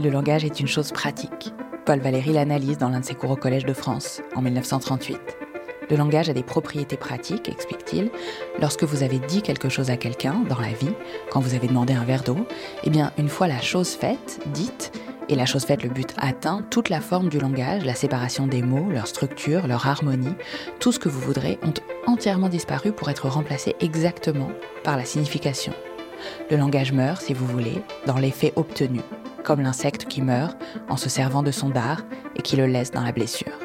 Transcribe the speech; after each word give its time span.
Le 0.00 0.10
langage 0.10 0.44
est 0.44 0.60
une 0.60 0.68
chose 0.68 0.92
pratique. 0.92 1.52
Paul 1.84 1.98
Valéry 1.98 2.32
l'analyse 2.32 2.78
dans 2.78 2.88
l'un 2.88 3.00
de 3.00 3.04
ses 3.04 3.16
cours 3.16 3.32
au 3.32 3.36
Collège 3.36 3.64
de 3.64 3.72
France 3.72 4.22
en 4.36 4.42
1938. 4.42 5.18
Le 5.90 5.96
langage 5.96 6.30
a 6.30 6.34
des 6.34 6.44
propriétés 6.44 6.96
pratiques, 6.96 7.48
explique-t-il. 7.48 8.12
Lorsque 8.60 8.84
vous 8.84 9.02
avez 9.02 9.18
dit 9.18 9.42
quelque 9.42 9.68
chose 9.68 9.90
à 9.90 9.96
quelqu'un 9.96 10.44
dans 10.48 10.60
la 10.60 10.68
vie, 10.68 10.92
quand 11.30 11.40
vous 11.40 11.54
avez 11.54 11.66
demandé 11.66 11.94
un 11.94 12.04
verre 12.04 12.22
d'eau, 12.22 12.46
eh 12.84 12.90
bien, 12.90 13.10
une 13.18 13.28
fois 13.28 13.48
la 13.48 13.60
chose 13.60 13.90
faite, 13.90 14.40
dite, 14.54 14.92
et 15.28 15.34
la 15.34 15.46
chose 15.46 15.64
faite, 15.64 15.82
le 15.82 15.90
but 15.90 16.14
atteint, 16.16 16.64
toute 16.70 16.90
la 16.90 17.00
forme 17.00 17.28
du 17.28 17.40
langage, 17.40 17.84
la 17.84 17.96
séparation 17.96 18.46
des 18.46 18.62
mots, 18.62 18.90
leur 18.90 19.08
structure, 19.08 19.66
leur 19.66 19.84
harmonie, 19.88 20.34
tout 20.78 20.92
ce 20.92 21.00
que 21.00 21.08
vous 21.08 21.20
voudrez 21.20 21.58
ont 21.64 21.74
entièrement 22.06 22.48
disparu 22.48 22.92
pour 22.92 23.10
être 23.10 23.28
remplacé 23.28 23.74
exactement 23.80 24.50
par 24.84 24.96
la 24.96 25.04
signification. 25.04 25.72
Le 26.52 26.56
langage 26.56 26.92
meurt, 26.92 27.20
si 27.20 27.34
vous 27.34 27.46
voulez, 27.46 27.82
dans 28.06 28.16
l'effet 28.16 28.52
obtenu, 28.56 29.00
comme 29.48 29.62
l'insecte 29.62 30.04
qui 30.04 30.20
meurt 30.20 30.58
en 30.90 30.98
se 30.98 31.08
servant 31.08 31.42
de 31.42 31.50
son 31.50 31.70
dard 31.70 32.02
et 32.36 32.42
qui 32.42 32.56
le 32.56 32.66
laisse 32.66 32.90
dans 32.90 33.00
la 33.00 33.12
blessure. 33.12 33.58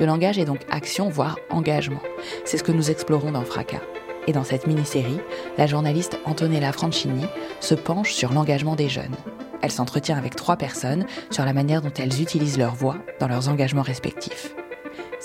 Le 0.00 0.06
langage 0.06 0.38
est 0.38 0.46
donc 0.46 0.60
action, 0.70 1.10
voire 1.10 1.38
engagement. 1.50 2.00
C'est 2.46 2.56
ce 2.56 2.64
que 2.64 2.72
nous 2.72 2.90
explorons 2.90 3.32
dans 3.32 3.44
Fracas. 3.44 3.82
Et 4.26 4.32
dans 4.32 4.42
cette 4.42 4.66
mini-série, 4.66 5.20
la 5.58 5.66
journaliste 5.66 6.18
Antonella 6.24 6.72
Franchini 6.72 7.26
se 7.60 7.74
penche 7.74 8.14
sur 8.14 8.32
l'engagement 8.32 8.74
des 8.74 8.88
jeunes. 8.88 9.14
Elle 9.60 9.70
s'entretient 9.70 10.16
avec 10.16 10.34
trois 10.34 10.56
personnes 10.56 11.04
sur 11.30 11.44
la 11.44 11.52
manière 11.52 11.82
dont 11.82 11.92
elles 11.98 12.22
utilisent 12.22 12.56
leur 12.56 12.74
voix 12.74 12.96
dans 13.20 13.28
leurs 13.28 13.50
engagements 13.50 13.82
respectifs. 13.82 14.54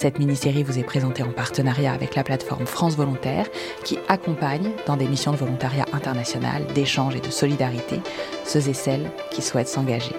Cette 0.02 0.18
mini-série 0.18 0.64
vous 0.64 0.80
est 0.80 0.84
présentée 0.84 1.24
en 1.24 1.34
partenariat 1.34 1.92
avec 1.92 2.16
la 2.16 2.24
plateforme 2.24 2.66
France 2.66 2.96
Volontaire 2.96 3.48
qui 3.84 4.00
accompagne 4.08 4.72
dans 4.88 4.96
des 4.96 5.10
missions 5.10 5.34
de 5.34 5.36
volontariat 5.36 5.84
international, 5.92 6.66
d'échange 6.68 7.18
et 7.18 7.20
de 7.20 7.30
solidarité 7.30 8.00
ceux 8.46 8.70
et 8.70 8.74
celles 8.74 9.12
qui 9.30 9.42
souhaitent 9.42 9.68
s'engager. 9.68 10.16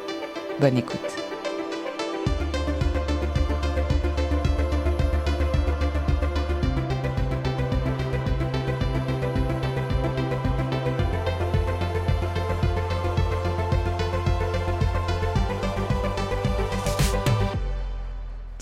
Bonne 0.61 0.77
écoute. 0.77 1.20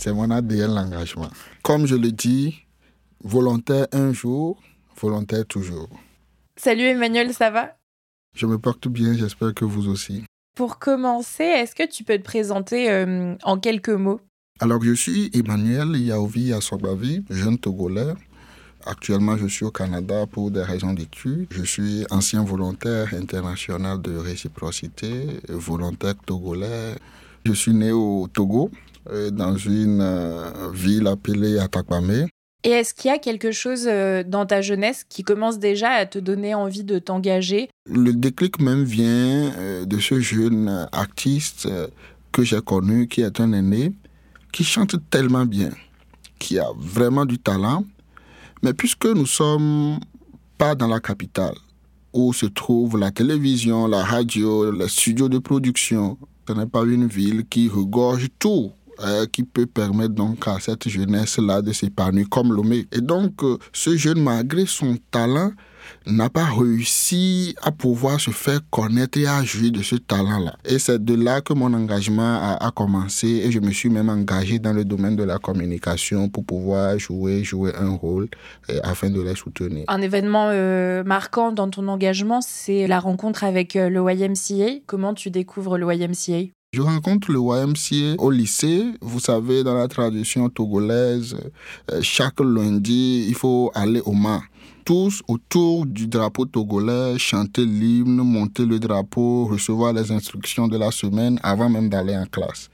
C'est 0.09 0.14
mon 0.14 0.31
ADN, 0.31 0.75
l'engagement. 0.75 1.28
Comme 1.62 1.84
je 1.84 1.95
le 1.95 2.11
dis, 2.11 2.64
volontaire 3.23 3.89
un 3.92 4.11
jour, 4.15 4.59
volontaire 4.98 5.45
toujours. 5.45 5.91
Salut 6.56 6.84
Emmanuel, 6.84 7.34
ça 7.34 7.50
va? 7.50 7.77
Je 8.34 8.47
me 8.47 8.59
porte 8.59 8.89
bien, 8.89 9.12
j'espère 9.12 9.53
que 9.53 9.67
vous 9.67 9.87
aussi. 9.87 10.25
Pour 10.55 10.78
commencer, 10.78 11.45
est-ce 11.45 11.75
que 11.75 11.87
tu 11.87 12.05
peux 12.05 12.17
te 12.17 12.23
présenter 12.23 12.91
euh, 12.91 13.34
en 13.42 13.59
quelques 13.59 13.91
mots? 13.91 14.23
Alors, 14.61 14.83
je 14.83 14.95
suis 14.95 15.31
Emmanuel 15.34 15.94
Yaovi 15.94 16.54
Assobavi, 16.54 17.27
jeune 17.28 17.59
Togolais. 17.59 18.15
Actuellement, 18.87 19.37
je 19.37 19.47
suis 19.47 19.66
au 19.66 19.71
Canada 19.71 20.25
pour 20.27 20.50
des 20.50 20.62
raisons 20.62 20.94
d'études. 20.94 21.49
Je 21.50 21.65
suis 21.65 22.06
ancien 22.09 22.43
volontaire 22.43 23.12
international 23.12 24.00
de 24.00 24.16
réciprocité, 24.16 25.27
volontaire 25.50 26.15
togolais. 26.25 26.94
Je 27.44 27.53
suis 27.53 27.75
né 27.75 27.93
au 27.93 28.27
Togo, 28.33 28.71
dans 29.33 29.57
une 29.57 30.01
euh, 30.01 30.71
ville 30.73 31.07
appelée 31.07 31.59
Atakpame. 31.59 32.29
Et 32.65 32.71
est-ce 32.71 32.93
qu'il 32.93 33.09
y 33.09 33.15
a 33.15 33.19
quelque 33.19 33.53
chose 33.53 33.87
euh, 33.87 34.25
dans 34.27 34.45
ta 34.45 34.63
jeunesse 34.63 35.05
qui 35.09 35.23
commence 35.23 35.61
déjà 35.61 35.91
à 35.91 36.07
te 36.07 36.19
donner 36.19 36.55
envie 36.55 36.83
de 36.83 36.99
t'engager? 36.99 37.71
Le 37.87 38.13
déclic 38.13 38.61
même 38.61 38.83
vient 38.83 39.53
euh, 39.57 39.85
de 39.85 39.99
ce 40.01 40.19
jeune 40.19 40.89
artiste 40.91 41.67
euh, 41.67 41.87
que 42.33 42.43
j'ai 42.43 42.61
connu, 42.61 43.07
qui 43.07 43.21
est 43.21 43.41
un 43.41 43.53
aîné, 43.53 43.93
qui 44.53 44.65
chante 44.65 44.97
tellement 45.09 45.47
bien, 45.47 45.71
qui 46.41 46.59
a 46.59 46.67
vraiment 46.77 47.27
du 47.27 47.39
talent. 47.39 47.85
Mais 48.65 48.75
puisque 48.75 49.07
nous 49.07 49.27
sommes 49.27 50.01
pas 50.59 50.75
dans 50.75 50.89
la 50.89 50.99
capitale, 50.99 51.55
où 52.13 52.33
se 52.33 52.47
trouve 52.47 52.99
la 52.99 53.13
télévision, 53.13 53.87
la 53.87 54.03
radio, 54.03 54.73
les 54.73 54.89
studios 54.89 55.29
de 55.29 55.39
production, 55.39 56.19
ce 56.49 56.55
n'est 56.55 56.67
pas 56.67 56.83
une 56.83 57.07
ville 57.07 57.47
qui 57.49 57.69
regorge 57.69 58.27
tout 58.41 58.73
euh, 59.00 59.26
qui 59.26 59.42
peut 59.42 59.66
permettre 59.66 60.14
donc 60.14 60.47
à 60.47 60.59
cette 60.60 60.88
jeunesse-là 60.88 61.62
de 61.62 61.72
s'épanouir 61.72 62.28
comme 62.28 62.53
Lomé. 62.53 62.86
Et 62.92 63.00
donc, 63.00 63.42
euh, 63.42 63.59
ce 63.72 63.97
jeune, 63.97 64.22
malgré 64.22 64.66
son 64.66 64.97
talent, 65.10 65.53
n'a 66.06 66.31
pas 66.31 66.44
réussi 66.44 67.54
à 67.62 67.70
pouvoir 67.70 68.20
se 68.20 68.31
faire 68.31 68.60
connaître 68.70 69.19
et 69.19 69.26
à 69.26 69.42
jouir 69.42 69.72
de 69.72 69.82
ce 69.82 69.97
talent-là. 69.97 70.54
Et 70.64 70.78
c'est 70.78 71.03
de 71.03 71.14
là 71.14 71.41
que 71.41 71.53
mon 71.53 71.72
engagement 71.75 72.56
a, 72.60 72.70
commencé 72.75 73.26
et 73.28 73.50
je 73.50 73.60
me 73.60 73.70
suis 73.70 73.91
même 73.91 74.09
engagé 74.09 74.59
dans 74.59 74.72
le 74.72 74.84
domaine 74.84 75.16
de 75.16 75.25
la 75.25 75.38
communication 75.38 76.28
pour 76.28 76.44
pouvoir 76.44 76.98
jouer, 76.98 77.42
jouer 77.44 77.72
un 77.75 77.91
rôle 77.91 78.28
et, 78.69 78.80
afin 78.82 79.10
de 79.10 79.20
les 79.20 79.34
soutenir. 79.34 79.84
Un 79.88 80.00
événement 80.00 80.48
euh, 80.50 81.03
marquant 81.04 81.53
dans 81.53 81.69
ton 81.69 81.88
engagement, 81.88 82.41
c'est 82.41 82.86
la 82.86 83.00
rencontre 83.00 83.44
avec 83.44 83.75
euh, 83.76 83.88
le 83.88 84.00
YMCA. 84.10 84.80
Comment 84.86 85.15
tu 85.15 85.30
découvres 85.30 85.78
le 85.78 85.92
YMCA 85.92 86.50
je 86.73 86.83
rencontre 86.83 87.33
le 87.33 87.39
YMCA 87.39 88.23
au 88.23 88.31
lycée. 88.31 88.84
Vous 89.01 89.21
savez, 89.21 89.65
dans 89.65 89.75
la 89.75 89.89
tradition 89.89 90.51
togolaise, 90.51 91.34
euh, 91.91 92.01
chaque 92.03 92.41
lundi, 92.41 93.25
il 93.27 93.34
faut 93.34 93.71
aller 93.75 94.03
au 94.05 94.12
mât. 94.12 94.43
Tous 94.84 95.23
autour 95.28 95.87
du 95.87 96.07
drapeau 96.07 96.45
togolais, 96.45 97.19
chanter 97.19 97.65
l'hymne, 97.65 98.17
monter 98.17 98.67
le 98.67 98.78
drapeau, 98.78 99.47
recevoir 99.47 99.95
les 99.95 100.12
instructions 100.12 100.69
de 100.69 100.77
la 100.77 100.91
semaine 100.91 101.41
avant 101.43 101.71
même 101.71 101.89
d'aller 101.89 102.17
en 102.17 102.27
classe. 102.27 102.69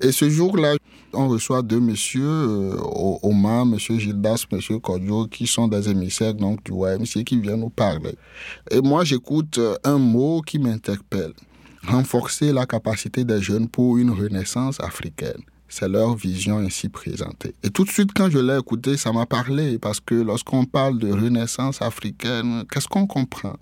Et 0.00 0.10
ce 0.10 0.28
jour-là, 0.28 0.74
on 1.12 1.28
reçoit 1.28 1.62
deux 1.62 1.78
messieurs 1.78 2.24
euh, 2.24 3.32
mât, 3.32 3.64
monsieur 3.64 3.98
Gildas, 3.98 4.46
monsieur 4.50 4.80
Kodjo, 4.80 5.28
qui 5.28 5.46
sont 5.46 5.68
des 5.68 5.88
émissaires 5.88 6.34
donc, 6.34 6.64
du 6.64 6.72
YMCA 6.72 7.22
qui 7.22 7.38
viennent 7.38 7.60
nous 7.60 7.70
parler. 7.70 8.16
Et 8.72 8.80
moi, 8.80 9.04
j'écoute 9.04 9.60
un 9.84 9.98
mot 9.98 10.40
qui 10.40 10.58
m'interpelle 10.58 11.34
renforcer 11.86 12.52
la 12.52 12.66
capacité 12.66 13.24
des 13.24 13.40
jeunes 13.40 13.68
pour 13.68 13.98
une 13.98 14.10
renaissance 14.10 14.80
africaine. 14.80 15.42
C'est 15.68 15.88
leur 15.88 16.14
vision 16.14 16.58
ainsi 16.58 16.88
présentée. 16.88 17.54
Et 17.62 17.70
tout 17.70 17.84
de 17.84 17.90
suite, 17.90 18.10
quand 18.14 18.28
je 18.28 18.38
l'ai 18.38 18.58
écouté, 18.58 18.96
ça 18.96 19.10
m'a 19.10 19.24
parlé, 19.24 19.78
parce 19.78 20.00
que 20.00 20.14
lorsqu'on 20.14 20.64
parle 20.66 20.98
de 20.98 21.10
renaissance 21.10 21.80
africaine, 21.80 22.64
qu'est-ce 22.70 22.88
qu'on 22.88 23.06
comprend? 23.06 23.56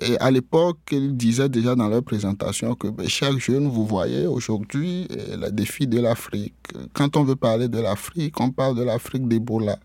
Et 0.00 0.18
à 0.18 0.30
l'époque, 0.30 0.78
ils 0.90 1.16
disaient 1.16 1.48
déjà 1.48 1.74
dans 1.74 1.88
leur 1.88 2.02
présentation 2.02 2.74
que 2.74 2.88
ben, 2.88 3.08
chaque 3.08 3.38
jeune, 3.38 3.68
vous 3.68 3.86
voyez 3.86 4.26
aujourd'hui 4.26 5.08
les 5.38 5.52
défis 5.52 5.86
de 5.86 6.00
l'Afrique. 6.00 6.54
Quand 6.92 7.16
on 7.16 7.24
veut 7.24 7.36
parler 7.36 7.68
de 7.68 7.78
l'Afrique, 7.78 8.40
on 8.40 8.50
parle 8.50 8.76
de 8.76 8.82
l'Afrique 8.82 9.28
d'Ebola. 9.28 9.78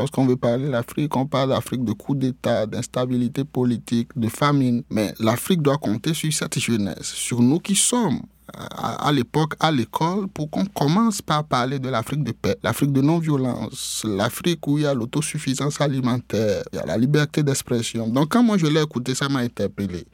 Lorsqu'on 0.00 0.24
veut 0.24 0.36
parler 0.36 0.64
de 0.64 0.70
l'Afrique, 0.70 1.14
on 1.14 1.26
parle 1.26 1.50
d'Afrique 1.50 1.84
de 1.84 1.92
coup 1.92 2.14
d'État, 2.14 2.64
d'instabilité 2.64 3.44
politique, 3.44 4.08
de 4.16 4.28
famine. 4.28 4.82
Mais 4.88 5.12
l'Afrique 5.20 5.60
doit 5.60 5.76
compter 5.76 6.14
sur 6.14 6.32
cette 6.32 6.58
jeunesse, 6.58 7.12
sur 7.12 7.42
nous 7.42 7.58
qui 7.58 7.76
sommes 7.76 8.22
à, 8.52 9.12
l'époque 9.12 9.54
à 9.60 9.70
l'école 9.70 10.28
pour 10.28 10.50
qu'on 10.50 10.64
commence 10.66 11.22
par 11.22 11.44
parler 11.44 11.78
de 11.78 11.88
l'Afrique 11.88 12.24
de 12.24 12.32
paix, 12.32 12.56
l'Afrique 12.62 12.92
de 12.92 13.00
non-violence, 13.00 14.04
l'Afrique 14.04 14.66
où 14.66 14.78
il 14.78 14.84
y 14.84 14.86
a 14.86 14.94
l'autosuffisance 14.94 15.80
alimentaire, 15.80 16.62
il 16.72 16.76
y 16.76 16.78
a 16.78 16.86
la 16.86 16.96
liberté 16.96 17.42
d'expression. 17.42 18.08
Donc 18.08 18.30
quand 18.30 18.42
moi 18.42 18.58
je 18.58 18.66
l'ai 18.66 18.82
écouté, 18.82 19.14
ça 19.14 19.28
m'a 19.28 19.40
interpellé. 19.40 20.04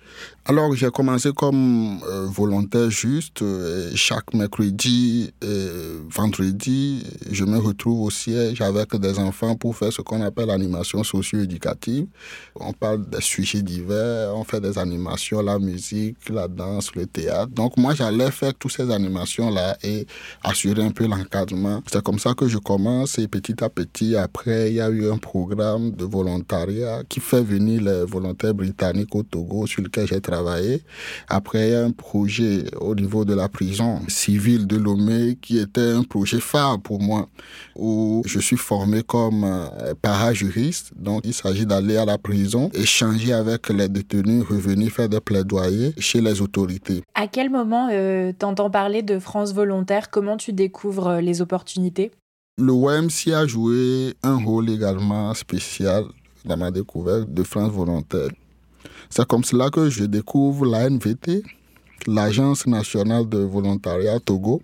Alors 0.45 0.75
j'ai 0.75 0.91
commencé 0.91 1.33
comme 1.33 1.99
euh, 2.09 2.27
volontaire 2.27 2.91
juste. 2.91 3.43
Euh, 3.43 3.91
chaque 3.95 4.33
mercredi 4.35 5.33
et 5.43 5.69
vendredi, 6.09 7.05
je 7.31 7.45
me 7.45 7.59
retrouve 7.59 8.03
au 8.03 8.11
siège 8.11 8.61
avec 8.61 8.95
des 8.97 9.19
enfants 9.19 9.57
pour 9.57 9.76
faire 9.77 9.93
ce 9.93 10.03
qu'on 10.03 10.23
appelle 10.23 10.47
l'animation 10.47 11.03
socio-éducative. 11.05 12.07
On 12.55 12.73
parle 12.73 13.09
des 13.09 13.21
sujets 13.21 13.63
divers, 13.63 14.35
on 14.35 14.45
fait 14.45 14.61
des 14.61 14.79
animations, 14.79 15.43
la 15.43 15.59
musique, 15.59 16.29
la 16.29 16.49
danse, 16.49 16.95
le 16.95 17.07
théâtre. 17.07 17.53
Donc 17.53 17.77
moi, 17.77 17.95
j'allais 17.95 18.31
faire 18.31 18.55
toutes 18.55 18.73
ces 18.73 18.91
animations-là 18.91 19.77
et 19.83 20.07
assurer 20.43 20.83
un 20.83 20.91
peu 20.91 21.07
l'encadrement. 21.07 21.83
C'est 21.91 22.03
comme 22.03 22.19
ça 22.19 22.35
que 22.35 22.49
je 22.49 22.59
commence 22.59 23.19
et 23.19 23.29
petit 23.29 23.63
à 23.63 23.69
petit, 23.69 24.17
après, 24.17 24.71
il 24.71 24.77
y 24.77 24.81
a 24.81 24.89
eu 24.89 25.11
un 25.11 25.19
programme 25.19 25.93
de 25.93 26.05
volontariat 26.05 27.03
qui 27.09 27.21
fait 27.21 27.43
venir 27.43 27.83
les 27.83 28.05
volontaires 28.05 28.55
britanniques 28.55 29.15
au 29.15 29.23
Togo 29.23 29.67
sur 29.67 29.83
lequel 29.83 30.07
j'ai 30.07 30.21
travaillé. 30.21 30.83
Après, 31.29 31.69
il 31.69 31.73
y 31.73 31.75
a 31.75 31.85
un 31.85 31.91
projet 31.91 32.65
au 32.81 32.95
niveau 32.95 33.25
de 33.25 33.35
la 33.35 33.49
prison 33.49 34.01
civile 34.09 34.67
de 34.67 34.77
Lomé 34.77 35.39
qui 35.41 35.59
était 35.59 35.91
un 35.93 36.03
projet 36.03 36.41
phare 36.41 36.81
pour 36.81 37.01
moi 37.01 37.29
où 37.75 38.23
je 38.27 38.39
suis 38.39 38.57
formé 38.57 39.03
comme 39.03 39.45
euh, 39.45 39.66
para-juriste. 40.03 40.93
Donc, 40.97 41.23
il 41.25 41.35
s'agit 41.35 41.67
d'aller 41.67 41.97
à 41.97 42.05
la 42.05 42.19
prison, 42.19 42.71
échanger 42.75 43.33
avec 43.33 43.69
les 43.69 43.89
détenus, 43.89 44.45
revenir 44.49 44.91
faire 44.91 45.09
des 45.09 45.21
plaidoyers 45.21 45.93
chez 45.99 46.21
les 46.21 46.41
autorités. 46.41 47.03
À 47.15 47.27
quel 47.27 47.51
moment 47.51 47.89
euh, 47.91 48.33
t'entends 48.39 48.71
parler 48.71 49.03
de 49.03 49.19
France 49.19 49.53
volontaire? 49.53 50.11
Comment 50.11 50.37
tu 50.37 50.53
découvres 50.53 51.09
euh, 51.09 51.21
les 51.21 51.41
opportunités? 51.41 52.11
Le 52.59 52.73
YMC 52.73 53.35
a 53.35 53.47
joué 53.47 54.15
un 54.23 54.37
rôle 54.37 54.71
également 54.71 55.35
spécial 55.35 56.05
dans 56.45 56.57
ma 56.57 56.71
découverte 56.71 57.33
de 57.33 57.43
France 57.43 57.71
volontaire. 57.71 58.31
C'est 59.11 59.27
comme 59.27 59.45
cela 59.45 59.69
que 59.71 59.91
je 59.91 60.05
découvre 60.05 60.65
la 60.65 60.89
NVT, 60.89 61.43
l'Agence 62.07 62.67
nationale 62.67 63.29
de 63.29 63.39
volontariat 63.39 64.21
Togo. 64.21 64.63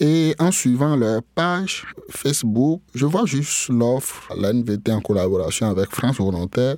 Et 0.00 0.34
en 0.38 0.52
suivant 0.52 0.94
leur 0.94 1.22
page 1.34 1.84
Facebook, 2.10 2.82
je 2.94 3.04
vois 3.04 3.26
juste 3.26 3.68
l'offre, 3.68 4.32
la 4.36 4.52
NVT 4.52 4.92
en 4.92 5.00
collaboration 5.00 5.68
avec 5.68 5.90
France 5.90 6.18
Volontaire 6.18 6.76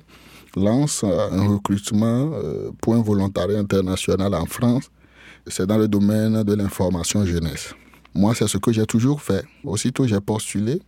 lance 0.55 1.03
un 1.03 1.47
recrutement 1.47 2.31
euh, 2.33 2.71
pour 2.81 2.95
un 2.95 3.01
volontariat 3.01 3.59
international 3.59 4.33
en 4.33 4.45
France. 4.45 4.89
C'est 5.47 5.65
dans 5.65 5.77
le 5.77 5.87
domaine 5.87 6.43
de 6.43 6.53
l'information 6.53 7.25
jeunesse. 7.25 7.73
Moi, 8.13 8.35
c'est 8.35 8.47
ce 8.47 8.57
que 8.57 8.71
j'ai 8.73 8.85
toujours 8.85 9.21
fait. 9.21 9.45
Aussitôt, 9.63 10.05
j'ai 10.05 10.19
postulé. 10.19 10.81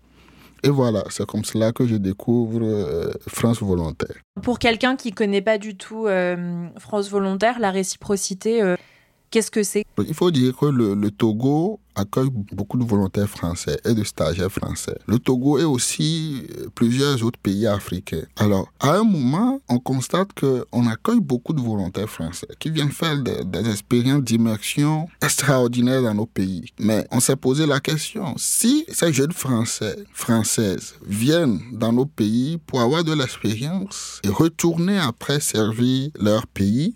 Et 0.63 0.69
voilà, 0.69 1.03
c'est 1.09 1.25
comme 1.25 1.43
cela 1.43 1.71
que 1.71 1.85
je 1.85 1.95
découvre 1.95 2.59
euh, 2.61 3.11
France 3.27 3.61
Volontaire. 3.61 4.15
Pour 4.41 4.59
quelqu'un 4.59 4.95
qui 4.95 5.11
ne 5.11 5.15
connaît 5.15 5.41
pas 5.41 5.57
du 5.57 5.75
tout 5.75 6.07
euh, 6.07 6.67
France 6.77 7.09
Volontaire, 7.09 7.59
la 7.59 7.71
réciprocité, 7.71 8.61
Qu'est-ce 9.33 9.49
que 9.49 9.63
c'est? 9.63 9.83
Il 9.97 10.13
faut 10.13 10.29
dire 10.29 10.55
que 10.55 10.67
le, 10.67 11.09
Togo 11.09 11.79
accueille 11.95 12.29
beaucoup 12.29 12.77
de 12.77 12.83
volontaires 12.83 13.27
français 13.27 13.79
et 13.83 13.95
de 13.95 14.03
stagiaires 14.03 14.51
français. 14.51 14.95
Le 15.07 15.17
Togo 15.17 15.57
est 15.57 15.63
aussi 15.63 16.43
euh, 16.59 16.67
plusieurs 16.75 17.23
autres 17.23 17.39
pays 17.39 17.65
africains. 17.65 18.27
Alors, 18.35 18.71
à 18.79 18.91
un 18.91 19.03
moment, 19.03 19.59
on 19.69 19.79
constate 19.79 20.29
qu'on 20.39 20.85
accueille 20.85 21.19
beaucoup 21.19 21.53
de 21.53 21.61
volontaires 21.61 22.11
français 22.11 22.45
qui 22.59 22.69
viennent 22.69 22.91
faire 22.91 23.17
des 23.23 23.69
expériences 23.71 24.21
d'immersion 24.21 25.07
extraordinaires 25.19 26.03
dans 26.03 26.13
nos 26.13 26.27
pays. 26.27 26.65
Mais 26.77 27.07
on 27.09 27.19
s'est 27.19 27.35
posé 27.35 27.65
la 27.65 27.79
question, 27.79 28.35
si 28.37 28.85
ces 28.89 29.11
jeunes 29.11 29.31
Français, 29.31 29.95
Françaises 30.13 30.93
viennent 31.07 31.59
dans 31.71 31.91
nos 31.91 32.05
pays 32.05 32.59
pour 32.67 32.81
avoir 32.81 33.03
de 33.03 33.13
l'expérience 33.13 34.21
et 34.23 34.29
retourner 34.29 34.99
après 34.99 35.39
servir 35.39 36.11
leur 36.19 36.45
pays, 36.45 36.95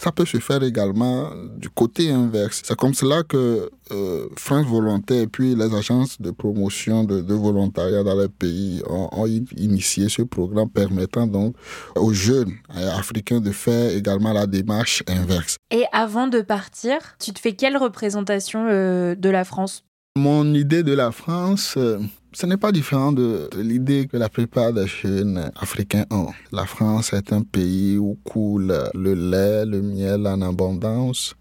ça 0.00 0.12
peut 0.12 0.24
se 0.24 0.38
faire 0.38 0.62
également 0.62 1.30
du 1.56 1.68
côté 1.68 2.10
inverse. 2.10 2.62
C'est 2.64 2.76
comme 2.76 2.94
cela 2.94 3.22
que 3.22 3.70
euh, 3.90 4.26
France 4.36 4.66
Volontaire 4.66 5.22
et 5.22 5.26
puis 5.26 5.54
les 5.54 5.74
agences 5.74 6.20
de 6.20 6.30
promotion 6.30 7.04
de, 7.04 7.34
volontariat 7.34 8.02
dans 8.02 8.18
les 8.18 8.28
pays 8.28 8.82
ont, 8.88 9.08
ont, 9.12 9.26
initié 9.26 10.08
ce 10.08 10.22
programme 10.22 10.68
permettant 10.68 11.26
donc 11.26 11.54
aux 11.96 12.12
jeunes 12.12 12.52
africains 12.68 13.40
de 13.40 13.50
faire 13.50 13.90
également 13.90 14.32
la 14.32 14.46
démarche 14.46 15.02
inverse. 15.06 15.56
Et 15.70 15.84
avant 15.92 16.28
de 16.28 16.40
partir, 16.40 16.98
tu 17.18 17.32
te 17.32 17.38
fais 17.38 17.52
quelle 17.52 17.76
représentation 17.76 18.66
euh, 18.68 19.14
de 19.14 19.28
la 19.28 19.44
France? 19.44 19.84
Mon 20.16 20.52
idée 20.54 20.82
de 20.82 20.92
la 20.92 21.12
France, 21.12 21.74
euh, 21.76 21.98
ce 22.32 22.46
n'est 22.46 22.56
pas 22.56 22.72
différent 22.72 23.12
de, 23.12 23.48
l'idée 23.56 24.06
que 24.06 24.16
la 24.16 24.28
plupart 24.28 24.72
des 24.72 24.86
jeunes 24.86 25.50
africains 25.56 26.04
ont. 26.10 26.30
La 26.52 26.66
France 26.66 27.12
est 27.12 27.32
un 27.32 27.42
pays 27.42 27.98
où 27.98 28.18
coule 28.24 28.74
le 28.94 29.14
lait, 29.14 29.64
le 29.64 29.82
miel 29.82 30.26
en 30.26 30.42
abondance. 30.42 31.34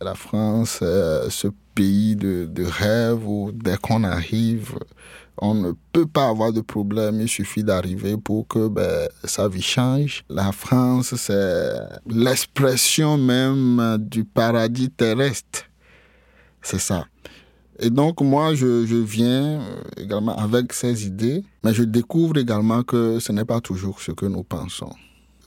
La 0.00 0.14
France 0.14 0.82
est 0.82 1.30
ce 1.30 1.48
pays 1.74 2.16
de, 2.16 2.46
de 2.46 2.64
rêve 2.64 3.26
où 3.26 3.50
dès 3.52 3.76
qu'on 3.76 4.04
arrive, 4.04 4.78
on 5.38 5.54
ne 5.54 5.72
peut 5.92 6.06
pas 6.06 6.28
avoir 6.28 6.52
de 6.52 6.60
problème, 6.60 7.20
il 7.20 7.28
suffit 7.28 7.64
d'arriver 7.64 8.16
pour 8.16 8.46
que 8.46 8.68
ben, 8.68 9.08
sa 9.24 9.48
vie 9.48 9.62
change. 9.62 10.24
La 10.28 10.52
France, 10.52 11.14
c'est 11.16 11.72
l'expression 12.06 13.16
même 13.16 13.96
du 13.98 14.24
paradis 14.24 14.90
terrestre. 14.90 15.64
C'est 16.62 16.80
ça. 16.80 17.06
Et 17.82 17.88
donc, 17.88 18.20
moi, 18.20 18.54
je, 18.54 18.66
viens 19.02 19.58
euh, 19.58 19.82
également 19.96 20.36
avec 20.36 20.74
ces 20.74 21.06
idées, 21.06 21.42
mais 21.64 21.72
je 21.72 21.82
découvre 21.82 22.36
également 22.36 22.82
que 22.82 23.18
ce 23.18 23.32
n'est 23.32 23.46
pas 23.46 23.62
toujours 23.62 24.02
ce 24.02 24.12
que 24.12 24.26
nous 24.26 24.42
pensons. 24.42 24.92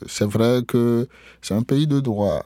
C'est 0.08 0.26
vrai 0.26 0.64
que 0.68 1.08
c'est 1.44 1.54
un 1.54 1.62
pays 1.62 1.86
de 1.86 2.00
droit, 2.00 2.44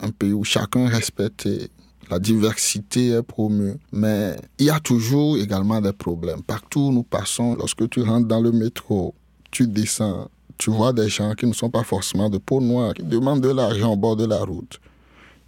un 0.00 0.10
pays 0.10 0.32
où 0.32 0.44
chacun 0.44 0.86
est 0.86 0.94
respecté, 0.94 1.68
la 2.10 2.18
diversité 2.18 3.08
est 3.08 3.22
promue, 3.22 3.74
mais 3.92 4.36
il 4.58 4.66
y 4.66 4.70
a 4.70 4.80
toujours 4.80 5.36
également 5.36 5.82
des 5.82 5.92
problèmes. 5.92 6.42
Partout 6.42 6.80
où 6.80 6.92
nous 6.92 7.02
passons, 7.02 7.54
lorsque 7.54 7.86
tu 7.90 8.00
rentres 8.00 8.26
dans 8.26 8.40
le 8.40 8.50
métro, 8.50 9.14
tu 9.50 9.66
descends, 9.66 10.30
tu 10.56 10.70
vois 10.70 10.94
des 10.94 11.10
gens 11.10 11.34
qui 11.34 11.46
ne 11.46 11.52
sont 11.52 11.68
pas 11.68 11.84
forcément 11.84 12.30
de 12.30 12.38
peau 12.38 12.62
noire, 12.62 12.94
qui 12.94 13.02
demandent 13.02 13.42
de 13.42 13.50
l'argent 13.50 13.92
au 13.92 13.96
bord 13.96 14.16
de 14.16 14.24
la 14.24 14.38
route 14.38 14.80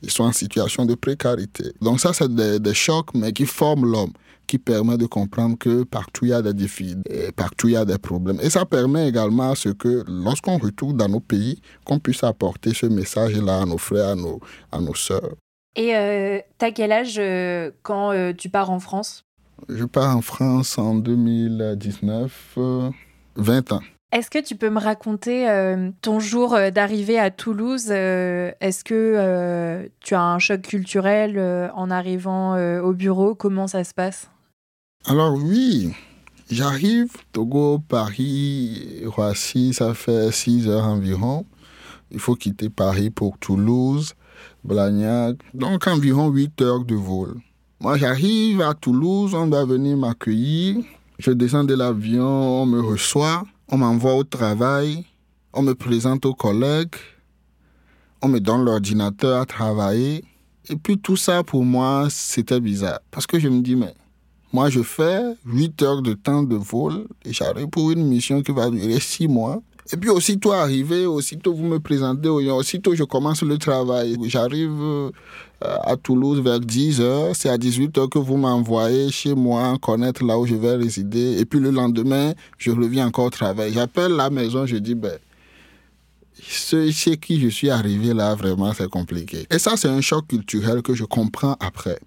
ils 0.02 0.10
sont 0.10 0.24
en 0.24 0.32
situation 0.32 0.86
de 0.86 0.94
précarité. 0.94 1.72
Donc 1.80 2.00
ça, 2.00 2.12
c'est 2.12 2.32
des, 2.34 2.74
chocs, 2.74 3.14
mais 3.14 3.32
qui 3.32 3.46
forment 3.46 3.90
l'homme, 3.90 4.12
qui 4.46 4.58
permet 4.58 4.96
de 4.96 5.06
comprendre 5.06 5.56
que 5.58 5.84
partout 5.84 6.26
il 6.26 6.30
y 6.30 6.32
a 6.32 6.42
des 6.42 6.54
défis, 6.54 6.96
et 7.08 7.32
partout 7.32 7.68
il 7.68 7.74
y 7.74 7.76
a 7.76 7.84
des 7.84 7.98
problèmes. 7.98 8.38
Et 8.42 8.50
ça 8.50 8.64
permet 8.64 9.08
également 9.08 9.52
à 9.52 9.54
ce 9.54 9.68
que 9.70 10.04
lorsqu'on 10.08 10.58
retourne 10.58 10.96
dans 10.96 11.08
nos 11.08 11.20
pays, 11.20 11.60
qu'on 11.84 11.98
puisse 11.98 12.24
apporter 12.24 12.74
ce 12.74 12.86
message-là 12.86 13.62
à 13.62 13.66
nos 13.66 13.78
frères, 13.78 14.10
à 14.10 14.14
nos, 14.14 14.40
à 14.72 14.80
nos 14.80 14.94
sœurs. 14.94 15.34
Et 15.76 15.94
euh, 15.94 16.40
t'as 16.58 16.72
quel 16.72 16.90
âge 16.90 17.16
euh, 17.18 17.70
quand 17.82 18.10
euh, 18.12 18.32
tu 18.32 18.48
pars 18.48 18.70
en 18.70 18.80
France? 18.80 19.24
Je 19.68 19.84
pars 19.84 20.16
en 20.16 20.22
France 20.22 20.78
en 20.78 20.94
2019, 20.94 22.58
20 23.36 23.72
ans. 23.72 23.80
Est-ce 24.12 24.28
que 24.28 24.42
tu 24.42 24.56
peux 24.56 24.70
me 24.70 24.80
raconter 24.80 25.48
euh, 25.48 25.90
ton 26.02 26.18
jour 26.18 26.54
euh, 26.54 26.70
d'arrivée 26.72 27.18
à 27.18 27.30
Toulouse 27.30 27.86
euh, 27.90 28.50
Est-ce 28.60 28.82
que 28.82 29.88
tu 30.00 30.14
as 30.14 30.22
un 30.22 30.38
choc 30.40 30.62
culturel 30.62 31.38
en 31.74 31.90
arrivant 31.90 32.56
au 32.80 32.92
bureau? 32.92 33.34
Comment 33.36 33.68
ça 33.68 33.84
se 33.84 33.94
passe? 33.94 34.28
Alors 35.06 35.34
oui, 35.34 35.94
j'arrive, 36.50 37.12
Togo, 37.32 37.78
Paris, 37.78 39.02
Roissy, 39.06 39.72
ça 39.72 39.94
fait 39.94 40.32
6 40.32 40.68
heures 40.68 40.84
environ. 40.84 41.46
Il 42.10 42.18
faut 42.18 42.34
quitter 42.34 42.68
Paris 42.68 43.10
pour 43.10 43.38
Toulouse, 43.38 44.14
Blagnac, 44.64 45.36
donc 45.54 45.86
environ 45.86 46.28
8 46.30 46.60
heures 46.62 46.84
de 46.84 46.96
vol. 46.96 47.36
Moi 47.78 47.96
j'arrive 47.96 48.60
à 48.60 48.74
Toulouse, 48.74 49.34
on 49.34 49.46
doit 49.46 49.64
venir 49.64 49.96
m'accueillir. 49.96 50.82
Je 51.18 51.30
descends 51.30 51.64
de 51.64 51.74
l'avion, 51.74 52.62
on 52.62 52.66
me 52.66 52.80
reçoit 52.80 53.44
on 53.70 53.78
m'envoie 53.78 54.14
au 54.14 54.24
travail, 54.24 55.04
on 55.52 55.62
me 55.62 55.74
présente 55.74 56.26
aux 56.26 56.34
collègues, 56.34 56.94
on 58.20 58.28
me 58.28 58.40
donne 58.40 58.64
l'ordinateur 58.64 59.40
à 59.40 59.46
travailler. 59.46 60.24
Et 60.68 60.76
puis 60.76 60.98
tout 60.98 61.16
ça, 61.16 61.42
pour 61.42 61.64
moi, 61.64 62.08
c'était 62.10 62.60
bizarre. 62.60 63.00
Parce 63.10 63.26
que 63.26 63.38
je 63.38 63.48
me 63.48 63.60
dis, 63.60 63.76
mais 63.76 63.94
moi, 64.52 64.68
je 64.68 64.82
fais 64.82 65.22
8 65.46 65.82
heures 65.82 66.02
de 66.02 66.14
temps 66.14 66.42
de 66.42 66.56
vol 66.56 67.06
et 67.24 67.32
j'arrive 67.32 67.68
pour 67.68 67.90
une 67.92 68.06
mission 68.06 68.42
qui 68.42 68.52
va 68.52 68.68
durer 68.68 68.98
6 68.98 69.28
mois. 69.28 69.62
Et 69.92 69.96
puis 69.96 70.08
aussitôt 70.08 70.52
arrivé, 70.52 71.04
aussitôt 71.04 71.52
vous 71.52 71.64
me 71.64 71.80
présentez, 71.80 72.28
aussitôt 72.28 72.94
je 72.94 73.02
commence 73.02 73.42
le 73.42 73.58
travail. 73.58 74.16
J'arrive 74.26 74.70
euh, 74.70 75.10
à 75.60 75.96
Toulouse 75.96 76.40
vers 76.40 76.60
10 76.60 77.00
heures, 77.00 77.34
c'est 77.34 77.48
à 77.48 77.58
18 77.58 77.98
heures 77.98 78.08
que 78.08 78.20
vous 78.20 78.36
m'envoyez 78.36 79.10
chez 79.10 79.34
moi, 79.34 79.76
connaître 79.82 80.24
là 80.24 80.38
où 80.38 80.46
je 80.46 80.54
vais 80.54 80.76
résider. 80.76 81.38
Et 81.40 81.44
puis 81.44 81.58
le 81.58 81.70
lendemain, 81.70 82.34
je 82.56 82.70
reviens 82.70 83.08
encore 83.08 83.26
au 83.26 83.30
travail. 83.30 83.72
J'appelle 83.72 84.12
la 84.12 84.30
maison, 84.30 84.64
je 84.64 84.76
dis, 84.76 84.94
ben, 84.94 85.18
chez 86.40 87.16
qui 87.16 87.40
je 87.40 87.48
suis 87.48 87.68
arrivé 87.68 88.14
là, 88.14 88.36
vraiment, 88.36 88.72
c'est 88.72 88.88
compliqué. 88.88 89.46
Et 89.50 89.58
ça, 89.58 89.76
c'est 89.76 89.88
un 89.88 90.00
choc 90.00 90.28
culturel 90.28 90.82
que 90.82 90.94
je 90.94 91.04
comprends 91.04 91.56
après. 91.58 91.98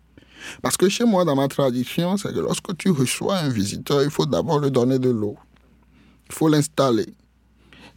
Parce 0.62 0.78
que 0.78 0.88
chez 0.88 1.04
moi, 1.04 1.26
dans 1.26 1.36
ma 1.36 1.50
tradition, 1.50 2.16
c'est 2.16 2.34
que 2.34 2.40
lorsque 2.40 2.78
tu 2.78 2.92
reçois 2.92 3.40
un 3.40 3.50
visiteur, 3.50 4.04
il 4.04 4.10
faut 4.10 4.26
d'abord 4.26 4.60
lui 4.60 4.72
donner 4.72 5.00
de 5.00 5.10
l'eau. 5.10 5.36
Il 6.30 6.36
faut 6.36 6.48
l'installer 6.48 7.08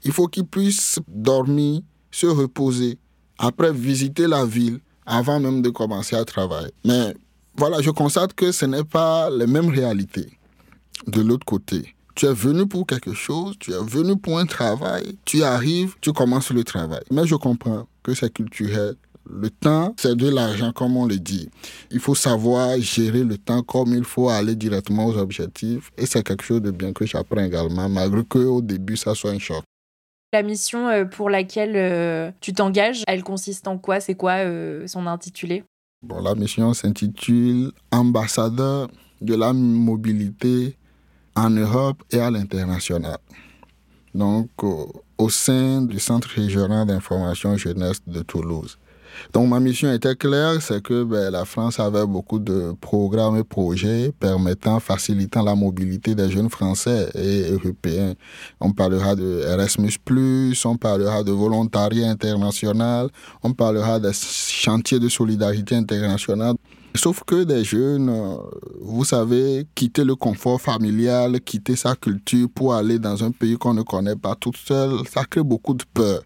il 0.06 0.12
faut 0.12 0.28
qu'il 0.28 0.46
puisse 0.46 1.00
dormir, 1.08 1.80
se 2.12 2.26
reposer, 2.26 2.96
après 3.38 3.72
visiter 3.72 4.28
la 4.28 4.46
ville, 4.46 4.78
avant 5.04 5.40
même 5.40 5.62
de 5.62 5.70
commencer 5.70 6.14
à 6.14 6.24
travailler. 6.24 6.70
Mais 6.84 7.12
voilà, 7.56 7.82
je 7.82 7.90
constate 7.90 8.32
que 8.32 8.52
ce 8.52 8.66
n'est 8.66 8.84
pas 8.84 9.28
les 9.30 9.48
mêmes 9.48 9.68
réalités 9.68 10.30
de 11.08 11.20
l'autre 11.22 11.44
côté. 11.44 11.96
Tu 12.14 12.26
es 12.26 12.32
venu 12.32 12.68
pour 12.68 12.86
quelque 12.86 13.14
chose, 13.14 13.56
tu 13.58 13.72
es 13.72 13.82
venu 13.82 14.16
pour 14.16 14.38
un 14.38 14.46
travail, 14.46 15.18
tu 15.24 15.42
arrives, 15.42 15.96
tu 16.00 16.12
commences 16.12 16.50
le 16.50 16.62
travail. 16.62 17.02
Mais 17.10 17.26
je 17.26 17.34
comprends 17.34 17.88
que 18.04 18.14
c'est 18.14 18.32
culturel. 18.32 18.94
Le 19.28 19.50
temps, 19.50 19.92
c'est 19.98 20.14
de 20.14 20.28
l'argent, 20.28 20.70
comme 20.72 20.96
on 20.96 21.06
le 21.06 21.18
dit. 21.18 21.48
Il 21.90 21.98
faut 21.98 22.14
savoir 22.14 22.80
gérer 22.80 23.24
le 23.24 23.36
temps 23.38 23.62
comme 23.64 23.92
il 23.92 24.04
faut 24.04 24.28
aller 24.28 24.54
directement 24.54 25.06
aux 25.06 25.16
objectifs. 25.16 25.90
Et 25.98 26.06
c'est 26.06 26.22
quelque 26.22 26.44
chose 26.44 26.62
de 26.62 26.70
bien 26.70 26.92
que 26.92 27.04
j'apprends 27.04 27.42
également, 27.42 27.88
malgré 27.88 28.22
qu'au 28.24 28.62
début, 28.62 28.96
ça 28.96 29.16
soit 29.16 29.32
un 29.32 29.40
choc. 29.40 29.64
La 30.32 30.42
mission 30.42 30.88
euh, 30.88 31.04
pour 31.04 31.30
laquelle 31.30 31.76
euh, 31.76 32.30
tu 32.40 32.52
t'engages, 32.52 33.04
elle 33.06 33.22
consiste 33.22 33.68
en 33.68 33.78
quoi? 33.78 34.00
C'est 34.00 34.16
quoi 34.16 34.32
euh, 34.44 34.86
son 34.86 35.06
intitulé? 35.06 35.62
Bon, 36.02 36.20
la 36.20 36.34
mission 36.34 36.74
s'intitule 36.74 37.70
Ambassadeur 37.92 38.88
de 39.20 39.34
la 39.34 39.52
mobilité 39.52 40.76
en 41.36 41.50
Europe 41.50 42.02
et 42.10 42.18
à 42.18 42.30
l'international. 42.30 43.18
Donc, 44.14 44.48
au 44.62 45.28
sein 45.28 45.82
du 45.82 45.98
Centre 45.98 46.28
régional 46.28 46.86
d'information 46.86 47.56
jeunesse 47.56 48.00
de 48.06 48.22
Toulouse. 48.22 48.78
Donc 49.32 49.48
ma 49.48 49.60
mission 49.60 49.92
était 49.92 50.16
claire, 50.16 50.60
c'est 50.60 50.82
que 50.82 51.04
ben, 51.04 51.30
la 51.30 51.44
France 51.44 51.80
avait 51.80 52.06
beaucoup 52.06 52.38
de 52.38 52.72
programmes 52.80 53.36
et 53.36 53.44
projets 53.44 54.12
permettant, 54.18 54.80
facilitant 54.80 55.42
la 55.42 55.54
mobilité 55.54 56.14
des 56.14 56.30
jeunes 56.30 56.50
Français 56.50 57.10
et 57.14 57.50
Européens. 57.50 58.14
On 58.60 58.72
parlera 58.72 59.14
de 59.14 59.42
Erasmus⁇ 59.46 59.96
on 60.66 60.76
parlera 60.76 61.22
de 61.22 61.32
volontariat 61.32 62.08
international, 62.08 63.08
on 63.42 63.52
parlera 63.52 64.00
des 64.00 64.12
chantiers 64.12 64.98
de 64.98 65.08
solidarité 65.08 65.74
internationale. 65.74 66.54
Sauf 66.94 67.22
que 67.26 67.44
des 67.44 67.62
jeunes, 67.62 68.10
vous 68.80 69.04
savez, 69.04 69.66
quitter 69.74 70.02
le 70.02 70.14
confort 70.14 70.60
familial, 70.60 71.40
quitter 71.42 71.76
sa 71.76 71.94
culture 71.94 72.48
pour 72.54 72.74
aller 72.74 72.98
dans 72.98 73.22
un 73.22 73.32
pays 73.32 73.56
qu'on 73.58 73.74
ne 73.74 73.82
connaît 73.82 74.16
pas 74.16 74.34
toute 74.34 74.56
seule, 74.56 75.06
ça 75.06 75.24
crée 75.24 75.42
beaucoup 75.42 75.74
de 75.74 75.84
peur. 75.92 76.22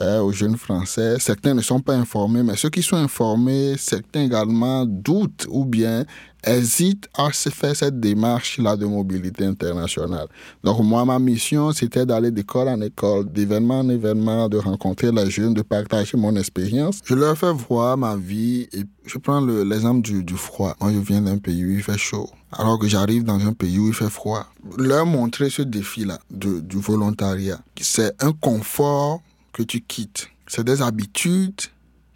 Euh, 0.00 0.20
aux 0.22 0.32
jeunes 0.32 0.56
Français. 0.56 1.18
Certains 1.20 1.54
ne 1.54 1.60
sont 1.60 1.78
pas 1.78 1.94
informés, 1.94 2.42
mais 2.42 2.56
ceux 2.56 2.68
qui 2.68 2.82
sont 2.82 2.96
informés, 2.96 3.76
certains 3.78 4.22
également 4.22 4.84
doutent 4.84 5.46
ou 5.48 5.64
bien 5.64 6.04
hésitent 6.44 7.08
à 7.16 7.32
se 7.32 7.48
faire 7.48 7.76
cette 7.76 8.00
démarche-là 8.00 8.76
de 8.76 8.86
mobilité 8.86 9.44
internationale. 9.44 10.26
Donc 10.64 10.80
moi, 10.80 11.04
ma 11.04 11.20
mission, 11.20 11.70
c'était 11.70 12.04
d'aller 12.04 12.32
d'école 12.32 12.68
en 12.68 12.80
école, 12.80 13.30
d'événement 13.30 13.78
en 13.78 13.88
événement, 13.88 14.48
de 14.48 14.58
rencontrer 14.58 15.12
les 15.12 15.30
jeunes, 15.30 15.54
de 15.54 15.62
partager 15.62 16.16
mon 16.16 16.34
expérience. 16.34 16.98
Je 17.04 17.14
leur 17.14 17.38
fais 17.38 17.52
voir 17.52 17.96
ma 17.96 18.16
vie 18.16 18.68
et 18.72 18.82
je 19.06 19.18
prends 19.18 19.40
l'exemple 19.40 20.02
du, 20.02 20.36
froid. 20.36 20.74
Moi, 20.80 20.90
je 20.92 20.98
viens 20.98 21.22
d'un 21.22 21.38
pays 21.38 21.64
où 21.64 21.70
il 21.70 21.82
fait 21.84 21.98
chaud 21.98 22.28
alors 22.56 22.80
que 22.80 22.88
j'arrive 22.88 23.22
dans 23.22 23.44
un 23.46 23.52
pays 23.52 23.78
où 23.78 23.88
il 23.88 23.94
fait 23.94 24.10
froid. 24.10 24.46
Leur 24.76 25.06
montrer 25.06 25.50
ce 25.50 25.62
défi-là 25.62 26.18
du 26.30 26.78
volontariat. 26.78 27.60
C'est 27.80 28.12
un 28.22 28.32
confort 28.32 29.20
que 29.54 29.62
tu 29.62 29.80
quittes. 29.80 30.28
C'est 30.46 30.64
des 30.64 30.82
habitudes 30.82 31.62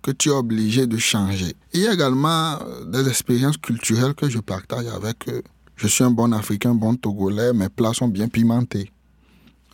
que 0.02 0.10
tu 0.10 0.28
es 0.28 0.32
obligé 0.32 0.86
de 0.86 0.98
changer. 0.98 1.54
Il 1.72 1.80
y 1.80 1.86
a 1.86 1.94
également 1.94 2.58
euh, 2.60 2.84
des 2.84 3.08
expériences 3.08 3.56
culturelles 3.56 4.14
que 4.14 4.28
je 4.28 4.38
partage 4.38 4.86
avec 4.86 5.28
eux. 5.28 5.42
Je 5.76 5.86
suis 5.86 6.04
un 6.04 6.10
bon 6.10 6.32
Africain, 6.32 6.74
bon 6.74 6.96
Togolais, 6.96 7.52
mes 7.52 7.68
plats 7.68 7.94
sont 7.94 8.08
bien 8.08 8.28
pimentés. 8.28 8.90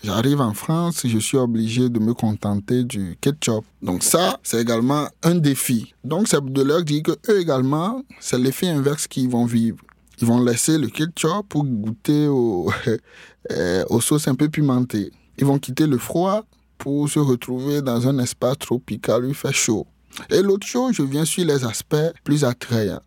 J'arrive 0.02 0.42
en 0.42 0.52
France, 0.52 1.06
je 1.06 1.18
suis 1.18 1.38
obligé 1.38 1.88
de 1.88 1.98
me 1.98 2.12
contenter 2.12 2.84
du 2.84 3.16
ketchup. 3.22 3.64
Donc 3.80 4.02
ça, 4.02 4.38
c'est 4.42 4.60
également 4.60 5.08
un 5.22 5.34
défi. 5.34 5.94
Donc 6.04 6.28
c'est 6.28 6.44
de 6.44 6.62
leur 6.62 6.82
dire 6.82 7.02
que 7.04 7.12
eux 7.30 7.40
également, 7.40 8.02
c'est 8.20 8.38
l'effet 8.38 8.68
inverse 8.68 9.06
qu'ils 9.06 9.30
vont 9.30 9.46
vivre. 9.46 9.78
Ils 10.20 10.26
vont 10.26 10.44
laisser 10.44 10.76
le 10.76 10.88
ketchup 10.88 11.48
pour 11.48 11.64
goûter 11.64 12.26
euh, 13.50 13.84
aux 13.88 14.00
sauces 14.02 14.28
un 14.28 14.34
peu 14.34 14.50
pimentées. 14.50 15.10
Ils 15.38 15.46
vont 15.46 15.58
quitter 15.58 15.86
le 15.86 15.96
froid 15.96 16.44
pour 16.78 17.08
se 17.08 17.18
retrouver 17.18 17.82
dans 17.82 18.08
un 18.08 18.18
espace 18.18 18.58
tropical 18.58 19.24
où 19.24 19.28
il 19.28 19.34
fait 19.34 19.52
chaud. 19.52 19.86
Et 20.30 20.42
l'autre 20.42 20.66
chose, 20.66 20.94
je 20.94 21.02
viens 21.02 21.24
sur 21.24 21.44
les 21.44 21.64
aspects 21.64 22.12
plus 22.22 22.44
attrayants, 22.44 23.02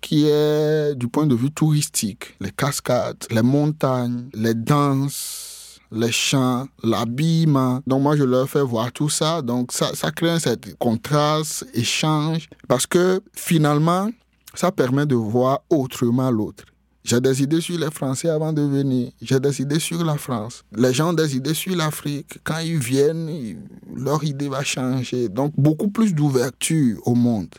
qui 0.00 0.26
est 0.26 0.94
du 0.94 1.08
point 1.08 1.26
de 1.26 1.34
vue 1.34 1.50
touristique, 1.50 2.36
les 2.40 2.50
cascades, 2.50 3.24
les 3.30 3.42
montagnes, 3.42 4.28
les 4.34 4.54
danses, 4.54 5.80
les 5.90 6.12
chants, 6.12 6.68
l'habillement. 6.82 7.80
Donc 7.86 8.02
moi, 8.02 8.16
je 8.16 8.24
leur 8.24 8.48
fais 8.48 8.62
voir 8.62 8.92
tout 8.92 9.08
ça. 9.08 9.42
Donc 9.42 9.72
ça, 9.72 9.94
ça 9.94 10.10
crée 10.10 10.30
un 10.30 10.38
certain 10.38 10.72
contraste, 10.78 11.66
échange, 11.74 12.48
parce 12.68 12.86
que 12.86 13.20
finalement, 13.32 14.10
ça 14.54 14.72
permet 14.72 15.06
de 15.06 15.14
voir 15.14 15.60
autrement 15.70 16.30
l'autre. 16.30 16.64
J'ai 17.04 17.20
des 17.20 17.42
idées 17.42 17.60
sur 17.60 17.78
les 17.78 17.90
Français 17.90 18.28
avant 18.28 18.52
de 18.52 18.62
venir. 18.62 19.10
J'ai 19.22 19.40
des 19.40 19.62
idées 19.62 19.78
sur 19.78 20.04
la 20.04 20.16
France. 20.16 20.64
Les 20.76 20.92
gens 20.92 21.10
ont 21.10 21.14
des 21.14 21.36
idées 21.36 21.54
sur 21.54 21.74
l'Afrique. 21.74 22.38
Quand 22.44 22.58
ils 22.58 22.78
viennent, 22.78 23.56
leur 23.96 24.22
idée 24.24 24.48
va 24.48 24.62
changer. 24.62 25.28
Donc, 25.28 25.52
beaucoup 25.56 25.88
plus 25.88 26.14
d'ouverture 26.14 27.00
au 27.06 27.14
monde. 27.14 27.54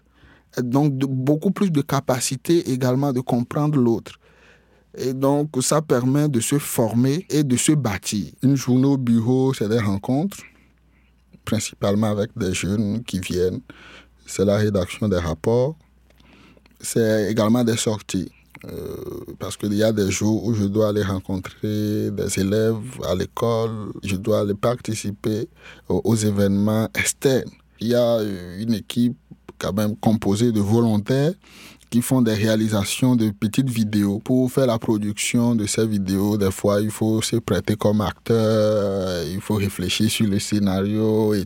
donc, 0.61 0.93
beaucoup 0.93 1.51
plus 1.51 1.71
de 1.71 1.81
capacité 1.81 2.71
également 2.71 3.13
de 3.13 3.21
comprendre 3.21 3.79
l'autre. 3.79 4.19
Et 4.97 5.13
donc, 5.13 5.49
ça 5.61 5.81
permet 5.81 6.27
de 6.27 6.39
se 6.39 6.57
former 6.59 7.25
et 7.29 7.43
de 7.43 7.55
se 7.55 7.71
bâtir. 7.71 8.31
Une 8.43 8.55
journée 8.55 8.87
au 8.87 8.97
bureau, 8.97 9.53
c'est 9.53 9.69
des 9.69 9.79
rencontres, 9.79 10.37
principalement 11.45 12.07
avec 12.07 12.31
des 12.35 12.53
jeunes 12.53 13.03
qui 13.03 13.19
viennent. 13.19 13.61
C'est 14.25 14.45
la 14.45 14.57
rédaction 14.57 15.07
des 15.07 15.17
rapports. 15.17 15.77
C'est 16.81 17.31
également 17.31 17.63
des 17.63 17.77
sorties 17.77 18.31
euh, 18.65 18.95
parce 19.39 19.55
qu'il 19.55 19.73
y 19.73 19.83
a 19.83 19.91
des 19.91 20.11
jours 20.11 20.45
où 20.45 20.53
je 20.53 20.65
dois 20.65 20.89
aller 20.89 21.03
rencontrer 21.03 22.11
des 22.11 22.39
élèves 22.39 22.75
à 23.07 23.15
l'école, 23.15 23.91
je 24.03 24.15
dois 24.15 24.41
aller 24.41 24.53
participer 24.53 25.47
aux, 25.87 26.15
événements 26.15 26.89
externes. 26.95 27.51
Il 27.79 27.87
y 27.87 27.95
a 27.95 28.19
une 28.57 28.73
équipe 28.73 29.17
quand 29.57 29.73
même 29.73 29.95
composée 29.95 30.51
de 30.51 30.59
volontaires 30.59 31.33
qui 31.89 32.01
font 32.01 32.21
des 32.21 32.33
réalisations 32.33 33.15
de 33.15 33.31
petites 33.31 33.69
vidéos. 33.69 34.19
Pour 34.19 34.51
faire 34.51 34.67
la 34.67 34.77
production 34.77 35.55
de 35.55 35.65
ces 35.65 35.87
vidéos, 35.87 36.37
des 36.37 36.51
fois, 36.51 36.81
il 36.81 36.91
faut 36.91 37.21
se 37.21 37.37
prêter 37.37 37.75
comme 37.75 38.01
acteur, 38.01 39.23
il 39.27 39.41
faut 39.41 39.55
réfléchir 39.55 40.09
sur 40.09 40.27
le 40.27 40.39
scénario. 40.39 41.33
Et, 41.33 41.45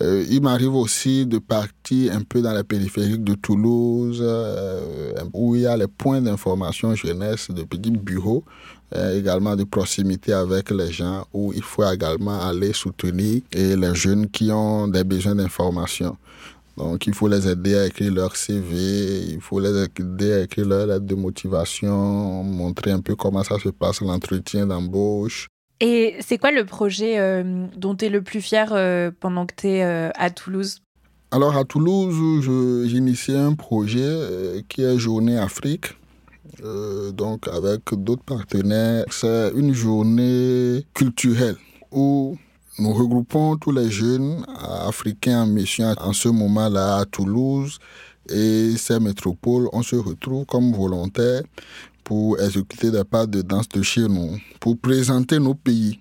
euh, 0.00 0.24
il 0.30 0.40
m'arrive 0.42 0.74
aussi 0.74 1.26
de 1.26 1.38
partir 1.38 2.14
un 2.14 2.22
peu 2.22 2.40
dans 2.40 2.52
la 2.52 2.64
périphérie 2.64 3.18
de 3.18 3.34
Toulouse, 3.34 4.20
euh, 4.22 5.14
où 5.34 5.54
il 5.54 5.62
y 5.62 5.66
a 5.66 5.76
les 5.76 5.88
points 5.88 6.22
d'information 6.22 6.94
jeunesse, 6.94 7.50
de 7.50 7.62
petits 7.62 7.90
bureaux, 7.90 8.44
euh, 8.94 9.18
également 9.18 9.56
de 9.56 9.64
proximité 9.64 10.32
avec 10.32 10.70
les 10.70 10.90
gens, 10.90 11.26
où 11.34 11.52
il 11.54 11.62
faut 11.62 11.90
également 11.90 12.40
aller 12.40 12.72
soutenir 12.72 13.42
les 13.52 13.94
jeunes 13.94 14.28
qui 14.28 14.50
ont 14.50 14.88
des 14.88 15.04
besoins 15.04 15.34
d'information. 15.34 16.16
Donc, 16.76 17.06
il 17.06 17.14
faut 17.14 17.28
les 17.28 17.48
aider 17.48 17.76
à 17.76 17.86
écrire 17.86 18.12
leur 18.12 18.34
CV, 18.34 19.24
il 19.28 19.40
faut 19.40 19.60
les 19.60 19.84
aider 19.84 20.32
à 20.32 20.40
écrire 20.40 20.66
leur 20.66 20.86
lettre 20.86 21.04
de 21.04 21.14
motivation, 21.14 22.42
montrer 22.42 22.92
un 22.92 23.00
peu 23.00 23.14
comment 23.14 23.44
ça 23.44 23.58
se 23.58 23.68
passe, 23.68 24.00
l'entretien 24.00 24.66
d'embauche. 24.66 25.48
Et 25.80 26.14
c'est 26.20 26.38
quoi 26.38 26.50
le 26.50 26.64
projet 26.64 27.18
euh, 27.18 27.66
dont 27.76 27.94
tu 27.94 28.06
es 28.06 28.08
le 28.08 28.22
plus 28.22 28.40
fier 28.40 28.72
euh, 28.72 29.10
pendant 29.18 29.46
que 29.46 29.54
tu 29.56 29.68
es 29.68 29.84
euh, 29.84 30.10
à 30.14 30.30
Toulouse? 30.30 30.80
Alors, 31.30 31.56
à 31.56 31.64
Toulouse, 31.64 32.42
j'ai 32.86 32.96
initié 32.96 33.36
un 33.36 33.54
projet 33.54 34.64
qui 34.68 34.82
est 34.82 34.98
Journée 34.98 35.38
Afrique. 35.38 35.86
donc, 37.14 37.48
avec 37.48 37.80
d'autres 37.92 38.22
partenaires, 38.22 39.06
c'est 39.10 39.50
une 39.56 39.72
journée 39.72 40.84
culturelle 40.94 41.56
où 41.90 42.36
nous 42.78 42.92
regroupons 42.92 43.56
tous 43.56 43.72
les 43.72 43.90
jeunes 43.90 44.44
africains 44.86 45.42
en 45.42 45.46
mission 45.46 45.94
en 45.98 46.12
ce 46.12 46.28
moment-là 46.28 46.98
à 46.98 47.04
Toulouse 47.04 47.78
et 48.30 48.76
ces 48.76 48.98
métropoles. 48.98 49.68
On 49.72 49.82
se 49.82 49.96
retrouve 49.96 50.46
comme 50.46 50.72
volontaires 50.72 51.42
pour 52.02 52.40
exécuter 52.40 52.90
des 52.90 53.04
pas 53.04 53.26
de 53.26 53.42
danse 53.42 53.68
de 53.68 53.82
chez 53.82 54.08
nous, 54.08 54.38
pour 54.58 54.78
présenter 54.78 55.38
nos 55.38 55.54
pays. 55.54 56.00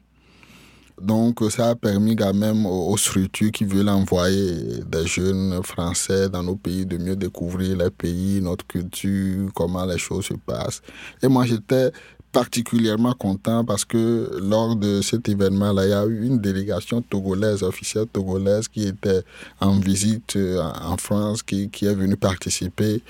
Donc 1.01 1.39
ça 1.49 1.69
a 1.69 1.75
permis 1.75 2.15
quand 2.15 2.33
même 2.33 2.65
aux 2.65 2.95
structures 2.95 3.51
qui 3.51 3.65
veulent 3.65 3.89
envoyer 3.89 4.83
des 4.85 5.07
jeunes 5.07 5.61
français 5.63 6.29
dans 6.29 6.43
nos 6.43 6.55
pays 6.55 6.85
de 6.85 6.97
mieux 6.97 7.15
découvrir 7.15 7.75
les 7.77 7.89
pays, 7.89 8.39
notre 8.39 8.65
culture, 8.67 9.49
comment 9.55 9.85
les 9.85 9.97
choses 9.97 10.25
se 10.25 10.35
passent. 10.35 10.81
Et 11.23 11.27
moi 11.27 11.45
j'étais 11.45 11.91
particulièrement 12.31 13.13
content 13.13 13.63
parce 13.65 13.85
que 13.85 14.39
lors 14.41 14.75
de 14.75 15.01
cet 15.01 15.29
événement-là, 15.29 15.85
il 15.85 15.89
y 15.89 15.93
a 15.93 16.05
eu 16.05 16.25
une 16.25 16.39
délégation 16.39 17.01
togolaise, 17.01 17.63
officielle 17.63 18.07
togolaise, 18.07 18.67
qui 18.67 18.87
était 18.87 19.23
en 19.59 19.79
visite 19.79 20.35
euh, 20.35 20.61
en 20.81 20.97
France, 20.97 21.43
qui, 21.43 21.69
qui 21.69 21.85
est 21.85 21.93
venue 21.93 22.17
participer 22.17 23.01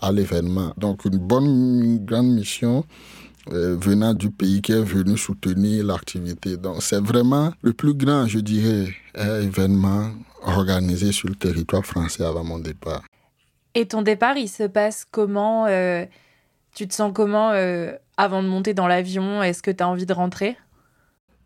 à, 0.00 0.12
l'événement. 0.12 0.72
Donc 0.76 1.04
une 1.04 1.18
bonne, 1.18 2.04
grande 2.04 2.28
mission. 2.28 2.84
Euh, 3.50 3.76
venant 3.76 4.14
du 4.14 4.30
pays 4.30 4.62
qui 4.62 4.70
est 4.70 4.84
venu 4.84 5.18
soutenir 5.18 5.84
l'activité. 5.84 6.56
Donc 6.56 6.80
c'est 6.80 7.02
vraiment 7.02 7.52
le 7.62 7.72
plus 7.72 7.92
grand, 7.92 8.28
je 8.28 8.38
dirais, 8.38 8.86
événement 9.16 10.12
organisé 10.44 11.10
sur 11.10 11.28
le 11.28 11.34
territoire 11.34 11.84
français 11.84 12.24
avant 12.24 12.44
mon 12.44 12.60
départ. 12.60 13.02
Et 13.74 13.86
ton 13.86 14.02
départ, 14.02 14.36
il 14.36 14.48
se 14.48 14.64
passe 14.64 15.06
comment 15.10 15.66
euh, 15.66 16.04
Tu 16.74 16.86
te 16.86 16.94
sens 16.94 17.12
comment 17.14 17.52
avant 18.16 18.42
de 18.42 18.48
monter 18.48 18.74
dans 18.74 18.86
l'avion, 18.86 19.42
est-ce 19.42 19.62
que 19.62 19.70
tu 19.70 19.82
as 19.82 19.88
envie 19.88 20.06
de 20.06 20.12
rentrer? 20.12 20.56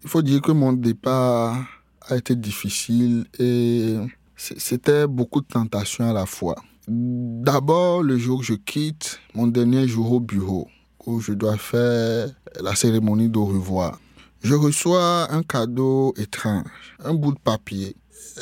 Il 0.02 0.08
faut 0.08 0.22
dire 0.22 0.40
que 0.40 0.52
mon 0.52 0.72
départ 0.72 1.66
a 2.08 2.16
été 2.16 2.36
difficile 2.36 3.26
et 3.38 3.96
c'était 4.36 5.06
beaucoup 5.06 5.40
de 5.40 5.46
tentations 5.46 6.08
à 6.08 6.12
la 6.12 6.26
fois. 6.26 6.56
D'abord, 6.88 8.02
le 8.02 8.16
jour 8.16 8.40
que 8.40 8.46
je 8.46 8.54
quitte, 8.54 9.20
mon 9.34 9.46
dernier 9.48 9.88
jour 9.88 10.12
au 10.12 10.20
bureau, 10.20 10.68
où 11.04 11.20
je 11.20 11.32
dois 11.32 11.56
faire 11.56 12.28
la 12.60 12.74
cérémonie 12.74 13.28
de 13.28 13.38
revoir. 13.38 13.98
Je 14.42 14.54
reçois 14.54 15.32
un 15.32 15.42
cadeau 15.42 16.14
étrange, 16.16 16.96
un 17.02 17.14
bout 17.14 17.32
de 17.32 17.38
papier. 17.38 17.96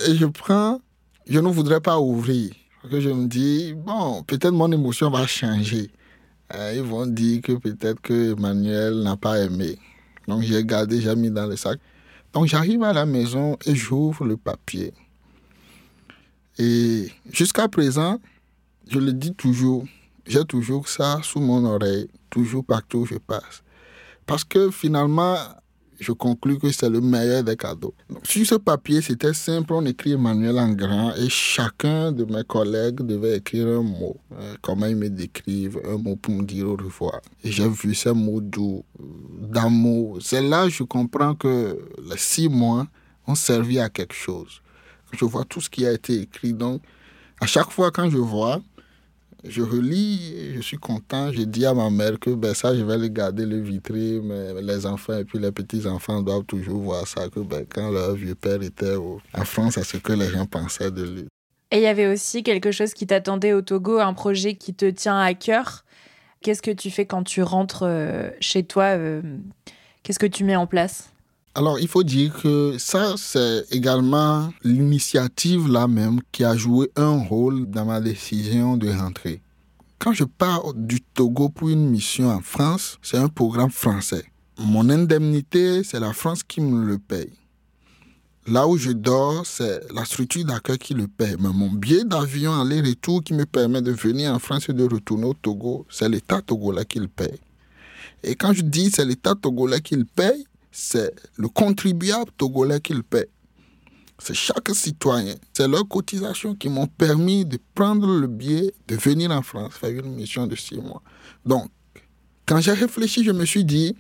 Et 0.09 0.15
je 0.15 0.27
prends, 0.27 0.81
je 1.27 1.39
ne 1.39 1.49
voudrais 1.49 1.81
pas 1.81 1.99
ouvrir. 1.99 2.53
Parce 2.83 2.93
que 2.93 3.01
je 3.01 3.09
me 3.09 3.27
dis, 3.27 3.73
bon, 3.75 4.23
peut-être 4.25 4.53
mon 4.53 4.71
émotion 4.71 5.11
va 5.11 5.27
changer. 5.27 5.91
Euh, 6.53 6.75
ils 6.77 6.83
vont 6.83 7.07
dire 7.07 7.41
que 7.41 7.53
peut-être 7.53 8.01
que 8.01 8.33
Emmanuel 8.33 9.03
n'a 9.03 9.17
pas 9.17 9.39
aimé. 9.39 9.79
Donc 10.29 10.43
j'ai 10.43 10.65
gardé, 10.65 11.01
j'ai 11.01 11.17
mis 11.17 11.31
dans 11.31 11.47
le 11.47 11.57
sac. 11.57 11.79
Donc 12.33 12.47
j'arrive 12.47 12.83
à 12.83 12.93
la 12.93 13.07
maison 13.07 13.57
et 13.65 13.75
j'ouvre 13.75 14.25
le 14.25 14.37
papier. 14.37 14.93
Et 16.59 17.09
jusqu'à 17.33 17.69
présent, 17.69 18.21
je 18.89 18.99
le 18.99 19.13
dis 19.13 19.35
toujours, 19.35 19.85
j'ai 20.27 20.45
toujours 20.45 20.89
ça 20.89 21.21
sous 21.23 21.41
mon 21.41 21.65
oreille, 21.65 22.09
toujours 22.31 22.65
partout 22.65 22.99
où 22.99 23.07
je 23.07 23.17
passe. 23.17 23.63
Parce 24.27 24.45
que 24.45 24.71
finalement, 24.71 25.37
je 26.05 26.13
conclus 26.13 26.59
que 26.59 26.71
c'est 26.71 26.91
le 26.91 27.01
meilleur 27.01 27.43
des 27.43 27.57
cadeaux. 27.57 27.95
sur 28.23 28.47
ce 28.47 28.55
papier, 28.57 29.01
c'était 29.01 29.33
simple, 29.33 29.73
on 29.73 29.85
écrit 29.87 30.13
Emmanuel 30.13 30.59
en 30.59 30.71
grand 30.73 31.15
et 31.15 31.29
chacun 31.29 32.13
de 32.13 32.25
mes 32.25 32.45
collègues 32.45 33.01
devait 33.01 33.39
écrire 33.39 33.67
un 33.69 33.83
mot, 33.83 34.17
euh, 34.33 34.55
comment 34.61 34.87
ils 34.87 34.97
me 34.97 35.09
décrivent, 35.09 35.81
un 35.85 35.97
mot 35.97 36.17
pour 36.17 36.35
me 36.35 36.45
dire 36.45 36.69
au 36.69 36.77
revoir. 36.77 37.21
Et 37.43 37.51
j'ai 37.51 37.69
vu 37.69 37.95
ces 37.95 38.13
mots 38.13 38.41
doux, 38.41 38.85
euh, 39.01 39.05
d'amour. 39.49 40.19
C'est 40.21 40.43
là 40.43 40.65
que 40.65 40.71
je 40.71 40.83
comprends 40.83 41.35
que 41.35 41.79
les 42.09 42.19
six 42.19 42.49
mois 42.49 42.87
ont 43.27 43.35
servi 43.35 43.79
à 43.79 43.89
quelque 43.89 44.15
chose. 44.15 44.61
Je 45.13 45.25
vois 45.25 45.45
tout 45.45 45.61
ce 45.61 45.71
qui 45.71 45.87
a 45.87 45.93
été 45.93 46.21
écrit. 46.21 46.53
Donc, 46.53 46.83
à 47.41 47.47
chaque 47.47 47.71
fois 47.71 47.91
quand 47.91 48.11
je 48.11 48.19
vois, 48.19 48.61
je 49.47 49.63
relis, 49.63 50.55
je 50.55 50.61
suis 50.61 50.77
content. 50.77 51.33
Je 51.33 51.43
dis 51.43 51.67
à 51.67 51.75
ma 51.75 51.91
mère 51.91 52.19
que 52.19 52.31
ben, 52.31 52.55
ça, 52.55 52.75
je 52.75 52.83
vais 52.83 52.99
le 52.99 53.09
garder, 53.09 53.47
le 53.47 53.61
vitrer, 53.61 54.21
mais 54.23 54.61
les 54.63 54.87
enfants 54.87 55.19
et 55.19 55.25
puis 55.25 55.39
les 55.39 55.53
petits-enfants 55.53 56.23
doivent 56.23 56.45
toujours 56.45 56.81
voir 56.81 57.07
ça, 57.07 57.29
que 57.29 57.41
ben, 57.41 57.65
quand 57.69 57.91
leur 57.91 58.15
vieux 58.15 58.35
père 58.35 58.63
était 58.63 58.97
en 58.97 59.45
France, 59.45 59.75
c'est 59.75 59.85
ce 59.85 59.97
que 59.99 60.13
les 60.13 60.29
gens 60.29 60.47
pensaient 60.47 60.91
de 60.91 61.03
lui. 61.03 61.27
Et 61.71 61.79
il 61.79 61.83
y 61.83 61.87
avait 61.87 62.07
aussi 62.07 62.43
quelque 62.43 62.71
chose 62.71 62.95
qui 62.95 63.07
t'attendait 63.07 63.53
au 63.53 63.63
Togo, 63.63 63.99
un 63.99 64.15
projet 64.15 64.55
qui 64.55 64.75
te 64.75 64.89
tient 64.89 65.19
à 65.19 65.35
cœur. 65.35 65.85
Qu'est-ce 66.43 66.63
que 66.63 66.71
tu 66.71 66.91
fais 66.91 67.07
quand 67.07 67.25
tu 67.25 67.43
rentres 67.43 67.85
euh, 67.85 68.31
chez 68.41 68.65
toi 68.65 68.97
euh, 68.97 69.23
Qu'est-ce 70.03 70.19
que 70.19 70.27
tu 70.27 70.45
mets 70.45 70.57
en 70.57 70.67
place? 70.67 71.14
Alors, 71.57 71.79
il 71.79 71.87
faut 71.87 72.03
dire 72.03 72.33
que 72.43 72.75
ça, 72.79 73.15
c'est 73.17 73.65
également 73.71 74.53
l'initiative 74.65 75.69
là 75.69 75.87
même 75.87 76.21
qui 76.33 76.43
a 76.43 76.57
joué 76.57 76.91
un 76.97 77.23
rôle 77.23 77.71
dans 77.71 77.85
ma 77.85 78.01
décision 78.01 78.77
de 78.77 78.91
rentrer. 78.91 79.41
Quand 80.01 80.13
je 80.13 80.25
pars 80.25 80.75
du 80.75 81.01
Togo 81.01 81.49
pour 81.51 81.69
une 81.69 81.89
mission 81.89 82.29
en 82.31 82.41
France, 82.41 82.99
c'est 83.03 83.19
un 83.19 83.29
programme 83.29 83.71
français. 83.71 84.25
Mon 84.59 84.91
indemnité, 84.91 85.85
c'est 85.85 86.01
la 86.01 86.13
France 86.13 86.43
qui 86.43 86.61
me 86.61 86.85
le 86.85 86.99
paye. 86.99 87.33
Là 88.49 88.67
où 88.67 88.77
je 88.77 88.91
dors, 88.91 89.47
c'est 89.47 89.81
la 89.95 90.05
structure 90.05 90.45
d'accueil 90.45 90.79
qui 90.79 90.95
le 90.95 91.07
paye. 91.07 91.37
Mais 91.39 91.51
mon 91.53 91.71
billet 91.71 92.05
d'avion 92.05 92.61
aller-retour 92.61 93.23
qui 93.23 93.33
me 93.33 93.47
permet 93.47 93.81
de 93.81 93.93
venir 93.93 94.33
en 94.33 94.41
France 94.41 94.69
et 94.69 94.73
de 94.73 94.83
retourner 94.85 95.27
au 95.27 95.35
Togo, 95.35 95.87
c'est 95.89 96.09
l'État 96.09 96.43
togolais 96.43 96.85
qui 96.85 96.99
le 96.99 97.09
paye. 97.09 97.39
Et 98.25 98.35
quand 98.35 98.53
je 98.53 98.63
dis 98.63 98.91
c'est 98.91 99.05
l'État 99.05 99.37
togolais 99.37 99.81
qui 99.81 99.95
le 99.95 100.05
paye, 100.05 100.45
c'est 100.77 101.15
le 101.37 101.49
contribuable 101.49 102.33
togolais 102.37 102.81
qui 102.81 102.95
le 102.95 103.05
paie. 103.05 103.29
C'est 104.19 104.35
chaque 104.35 104.69
citoyen. 104.75 105.37
C'est 105.53 105.69
leurs 105.69 105.87
cotisations 105.87 106.57
qui 106.57 106.69
m'ont 106.69 106.89
permis 106.89 107.45
de 107.45 107.61
prendre 107.75 108.19
le 108.19 108.27
billet, 108.27 108.75
de 108.89 108.97
venir 108.97 109.31
en 109.31 109.43
France, 109.43 109.75
faire 109.75 109.91
une 109.91 110.17
mission 110.17 110.49
de 110.49 110.57
six 110.57 110.79
mois. 110.79 111.01
Donc, 111.47 111.71
quand 112.45 112.61
j'ai 112.61 112.73
réfléchi, 112.73 113.23
je 113.23 113.31
me 113.31 113.45
suis 113.45 113.65
dit, 113.65 113.95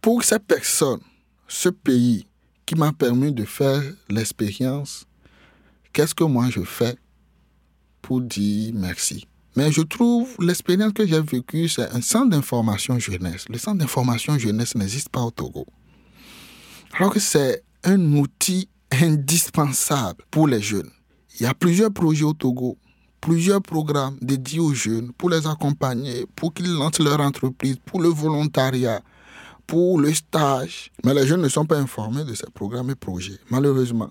pour 0.00 0.24
cette 0.24 0.44
personne, 0.44 1.00
ce 1.46 1.68
pays 1.68 2.26
qui 2.64 2.74
m'a 2.74 2.92
permis 2.92 3.30
de 3.30 3.44
faire 3.44 3.82
l'expérience, 4.08 5.04
qu'est-ce 5.92 6.14
que 6.14 6.24
moi 6.24 6.48
je 6.48 6.62
fais 6.62 6.96
pour 8.00 8.22
dire 8.22 8.72
merci? 8.74 9.26
Mais 9.56 9.70
je 9.70 9.82
trouve 9.82 10.34
l'expérience 10.40 10.92
que 10.92 11.06
j'ai 11.06 11.20
vécue, 11.20 11.68
c'est 11.68 11.88
un 11.90 12.00
centre 12.00 12.30
d'information 12.30 12.98
jeunesse. 12.98 13.44
Le 13.48 13.58
centre 13.58 13.78
d'information 13.78 14.36
jeunesse 14.38 14.74
n'existe 14.74 15.08
pas 15.10 15.22
au 15.22 15.30
Togo. 15.30 15.66
Alors 16.96 17.12
que 17.12 17.20
c'est 17.20 17.62
un 17.84 18.00
outil 18.14 18.68
indispensable 18.90 20.24
pour 20.30 20.48
les 20.48 20.60
jeunes. 20.60 20.90
Il 21.38 21.44
y 21.44 21.46
a 21.46 21.54
plusieurs 21.54 21.92
projets 21.92 22.24
au 22.24 22.32
Togo, 22.32 22.78
plusieurs 23.20 23.62
programmes 23.62 24.16
dédiés 24.20 24.60
aux 24.60 24.74
jeunes 24.74 25.12
pour 25.12 25.30
les 25.30 25.46
accompagner, 25.46 26.26
pour 26.36 26.52
qu'ils 26.52 26.72
lancent 26.72 26.98
leur 27.00 27.20
entreprise, 27.20 27.76
pour 27.84 28.00
le 28.00 28.08
volontariat, 28.08 29.02
pour 29.66 30.00
le 30.00 30.12
stage. 30.12 30.90
Mais 31.04 31.14
les 31.14 31.26
jeunes 31.26 31.42
ne 31.42 31.48
sont 31.48 31.66
pas 31.66 31.78
informés 31.78 32.24
de 32.24 32.34
ces 32.34 32.50
programmes 32.52 32.90
et 32.90 32.94
projets, 32.94 33.38
malheureusement. 33.50 34.10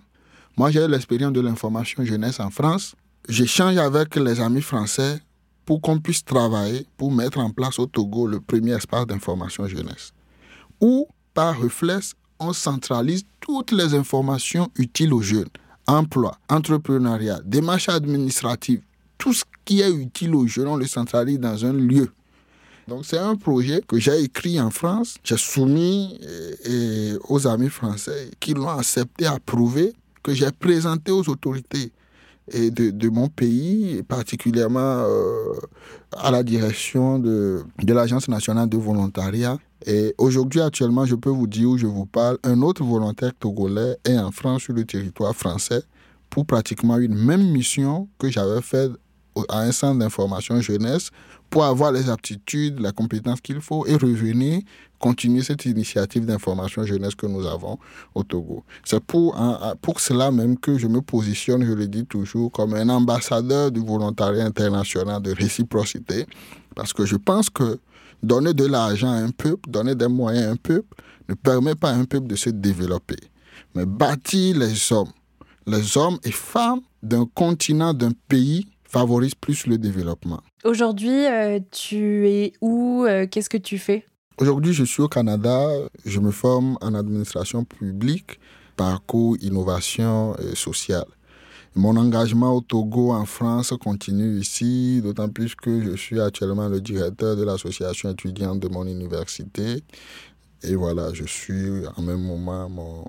Moi, 0.57 0.71
j'ai 0.71 0.83
eu 0.83 0.87
l'expérience 0.87 1.33
de 1.33 1.41
l'information 1.41 2.03
jeunesse 2.05 2.39
en 2.39 2.49
France. 2.49 2.95
J'échange 3.27 3.77
avec 3.77 4.15
les 4.15 4.39
amis 4.39 4.61
français 4.61 5.21
pour 5.65 5.81
qu'on 5.81 5.99
puisse 5.99 6.23
travailler 6.23 6.85
pour 6.97 7.11
mettre 7.11 7.39
en 7.39 7.49
place 7.49 7.79
au 7.79 7.85
Togo 7.85 8.27
le 8.27 8.39
premier 8.39 8.73
espace 8.73 9.07
d'information 9.07 9.67
jeunesse. 9.67 10.13
Où, 10.81 11.07
par 11.33 11.59
réflexe, 11.59 12.13
on 12.39 12.53
centralise 12.53 13.23
toutes 13.39 13.71
les 13.71 13.93
informations 13.93 14.69
utiles 14.75 15.13
aux 15.13 15.21
jeunes. 15.21 15.49
Emploi, 15.87 16.37
entrepreneuriat, 16.49 17.39
démarches 17.45 17.89
administratives, 17.89 18.81
tout 19.17 19.33
ce 19.33 19.43
qui 19.65 19.81
est 19.81 19.91
utile 19.91 20.35
aux 20.35 20.47
jeunes, 20.47 20.67
on 20.67 20.75
le 20.75 20.87
centralise 20.87 21.39
dans 21.39 21.65
un 21.65 21.73
lieu. 21.73 22.11
Donc 22.87 23.05
c'est 23.05 23.17
un 23.17 23.37
projet 23.37 23.81
que 23.87 23.97
j'ai 23.97 24.23
écrit 24.23 24.59
en 24.59 24.69
France, 24.69 25.15
j'ai 25.23 25.37
soumis 25.37 26.19
aux 27.29 27.47
amis 27.47 27.69
français 27.69 28.31
qui 28.41 28.53
l'ont 28.53 28.67
accepté, 28.67 29.25
approuvé, 29.25 29.93
que 30.21 30.33
j'ai 30.33 30.51
présenté 30.51 31.11
aux 31.11 31.27
autorités 31.29 31.91
et 32.51 32.71
de, 32.71 33.09
mon 33.09 33.27
pays, 33.29 34.03
particulièrement 34.03 34.79
euh, 34.79 35.53
à 36.17 36.31
la 36.31 36.43
direction 36.43 37.19
de, 37.19 37.63
de 37.81 37.93
l'Agence 37.93 38.27
nationale 38.27 38.67
de 38.67 38.77
volontariat. 38.77 39.57
Et 39.85 40.13
aujourd'hui, 40.17 40.61
actuellement, 40.61 41.05
je 41.05 41.15
peux 41.15 41.29
vous 41.29 41.47
dire 41.47 41.69
où 41.69 41.77
je 41.77 41.87
vous 41.87 42.05
parle, 42.05 42.37
un 42.43 42.61
autre 42.61 42.83
volontaire 42.83 43.31
togolais 43.39 43.97
est 44.05 44.17
en 44.17 44.31
France 44.31 44.63
sur 44.63 44.73
le 44.73 44.85
territoire 44.85 45.35
français 45.35 45.81
pour 46.29 46.45
pratiquement 46.45 46.97
une 46.97 47.15
même 47.15 47.43
mission 47.51 48.07
que 48.17 48.29
j'avais 48.29 48.61
faite 48.61 48.91
à 49.49 49.61
un 49.61 49.71
centre 49.71 49.99
d'information 49.99 50.59
jeunesse 50.61 51.09
pour 51.53 51.65
avoir 51.65 51.91
les 51.91 52.09
aptitudes, 52.09 52.79
la 52.79 52.91
compétence 52.91 53.39
qu'il 53.39 53.61
faut 53.61 53.85
et 53.85 53.93
revenir 53.93 54.61
continuer 54.97 55.43
cette 55.43 55.65
initiative 55.65 56.25
d'information 56.25 56.83
jeunesse 56.83 57.13
que 57.13 57.27
nous 57.27 57.45
avons 57.45 57.77
au 58.15 58.23
Togo. 58.23 58.63
C'est 58.83 58.99
pour, 58.99 59.37
pour 59.79 59.99
cela 59.99 60.31
même 60.31 60.57
que 60.57 60.79
je 60.79 60.87
me 60.87 60.99
positionne, 61.01 61.63
je 61.63 61.73
le 61.73 61.87
dis 61.87 62.07
toujours, 62.07 62.51
comme 62.51 62.73
un 62.73 62.89
ambassadeur 62.89 63.71
du 63.71 63.81
volontariat 63.81 64.45
international 64.45 65.21
de 65.21 65.31
réciprocité, 65.31 66.25
parce 66.73 66.91
que 66.91 67.05
je 67.05 67.17
pense 67.17 67.51
que 67.51 67.79
donner 68.23 68.55
de 68.55 68.65
l'argent 68.65 69.11
à 69.11 69.17
un 69.17 69.29
peuple, 69.29 69.69
donner 69.69 69.93
des 69.93 70.07
moyens 70.07 70.47
à 70.47 70.49
un 70.49 70.55
peuple, 70.55 70.87
ne 71.29 71.35
permet 71.35 71.75
pas 71.75 71.91
à 71.91 71.93
un 71.93 72.05
peuple 72.05 72.25
de 72.25 72.35
se 72.35 72.49
développer, 72.49 73.19
mais 73.75 73.85
bâtir 73.85 74.57
les 74.57 74.91
hommes, 74.91 75.11
les 75.67 75.97
hommes 75.99 76.17
et 76.23 76.31
femmes 76.31 76.81
d'un 77.03 77.27
continent, 77.35 77.93
d'un 77.93 78.13
pays 78.27 78.65
favorise 78.93 79.35
plus 79.35 79.65
le 79.65 79.77
développement. 79.77 80.41
Aujourd'hui, 80.63 81.25
euh, 81.25 81.59
tu 81.71 82.29
es 82.29 82.53
où? 82.61 83.05
Euh, 83.05 83.25
Qu'est-ce 83.29 83.49
que 83.49 83.57
tu 83.57 83.79
fais? 83.79 84.05
Aujourd'hui, 84.37 84.73
je 84.73 84.83
suis 84.83 85.01
au 85.01 85.07
Canada. 85.07 85.67
Je 86.05 86.19
me 86.19 86.31
forme 86.31 86.77
en 86.81 86.93
administration 86.93 87.65
publique, 87.65 88.39
parcours 88.77 89.35
innovation 89.41 90.35
sociale. 90.53 91.05
Mon 91.75 91.97
engagement 91.97 92.55
au 92.55 92.61
Togo, 92.61 93.11
en 93.11 93.25
France, 93.25 93.73
continue 93.81 94.39
ici, 94.39 95.01
d'autant 95.01 95.27
plus 95.27 95.55
que 95.55 95.81
je 95.81 95.95
suis 95.95 96.21
actuellement 96.21 96.69
le 96.69 96.79
directeur 96.79 97.35
de 97.35 97.43
l'association 97.43 98.11
étudiante 98.11 98.59
de 98.59 98.67
mon 98.67 98.85
université. 98.85 99.83
Et 100.61 100.75
voilà, 100.75 101.11
je 101.13 101.25
suis 101.25 101.87
en 101.97 102.01
même 102.03 102.21
moment 102.21 102.69
mon, 102.69 103.05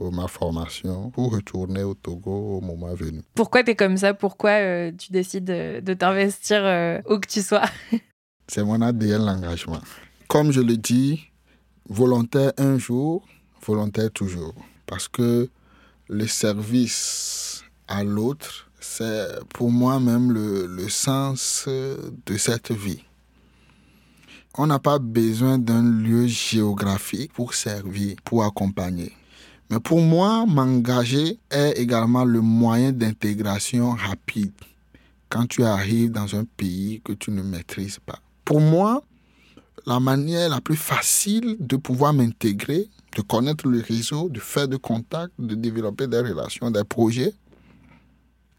ma 0.00 0.28
formation 0.28 1.10
pour 1.10 1.32
retourner 1.32 1.82
au 1.82 1.94
Togo 1.94 2.58
au 2.58 2.60
moment 2.60 2.94
venu. 2.94 3.22
Pourquoi 3.34 3.64
tu 3.64 3.70
es 3.70 3.76
comme 3.76 3.96
ça? 3.96 4.14
Pourquoi 4.14 4.50
euh, 4.50 4.92
tu 4.96 5.12
décides 5.12 5.44
de, 5.44 5.94
t'investir 5.94 6.60
euh, 6.62 7.00
où 7.08 7.18
que 7.18 7.26
tu 7.26 7.42
sois? 7.42 7.64
C'est 8.48 8.62
mon 8.62 8.80
ADN, 8.80 9.24
l'engagement 9.24 9.80
comme 10.28 10.52
je 10.52 10.60
le 10.60 10.76
dis, 10.76 11.24
volontaire 11.88 12.52
un 12.58 12.78
jour, 12.78 13.26
volontaire 13.64 14.10
toujours. 14.10 14.54
Parce 14.86 15.08
que 15.08 15.48
le 16.08 16.26
service 16.26 17.64
à 17.88 18.04
l'autre, 18.04 18.70
c'est 18.80 19.28
pour 19.54 19.70
moi 19.70 19.98
même 20.00 20.32
le, 20.32 20.88
sens 20.88 21.68
de 21.68 22.36
cette 22.36 22.72
vie. 22.72 23.02
On 24.58 24.66
n'a 24.66 24.78
pas 24.78 24.98
besoin 24.98 25.58
d'un 25.58 25.82
lieu 25.82 26.26
géographique 26.26 27.32
pour 27.32 27.54
servir, 27.54 28.16
pour 28.24 28.44
accompagner. 28.44 29.12
Mais 29.70 29.80
pour 29.80 30.00
moi, 30.00 30.46
m'engager 30.46 31.38
est 31.50 31.72
également 31.72 32.24
le 32.24 32.40
moyen 32.40 32.92
d'intégration 32.92 33.90
rapide 33.90 34.52
quand 35.28 35.46
tu 35.46 35.64
arrives 35.64 36.12
dans 36.12 36.36
un 36.36 36.44
pays 36.44 37.00
que 37.04 37.12
tu 37.12 37.30
ne 37.30 37.42
maîtrises 37.42 37.98
pas. 37.98 38.18
Pour 38.44 38.60
moi, 38.60 39.02
la 39.86 39.98
manière 39.98 40.48
la 40.48 40.60
plus 40.60 40.76
facile 40.76 41.56
de 41.58 41.76
pouvoir 41.76 42.12
m'intégrer, 42.12 42.88
de 43.16 43.22
connaître 43.22 43.66
le 43.68 43.80
réseau, 43.80 44.28
de 44.28 44.40
faire 44.40 44.68
des 44.68 44.78
contacts, 44.78 45.32
de 45.38 45.54
développer 45.54 46.06
des 46.06 46.20
relations, 46.20 46.70
des 46.70 46.84
projets, 46.84 47.32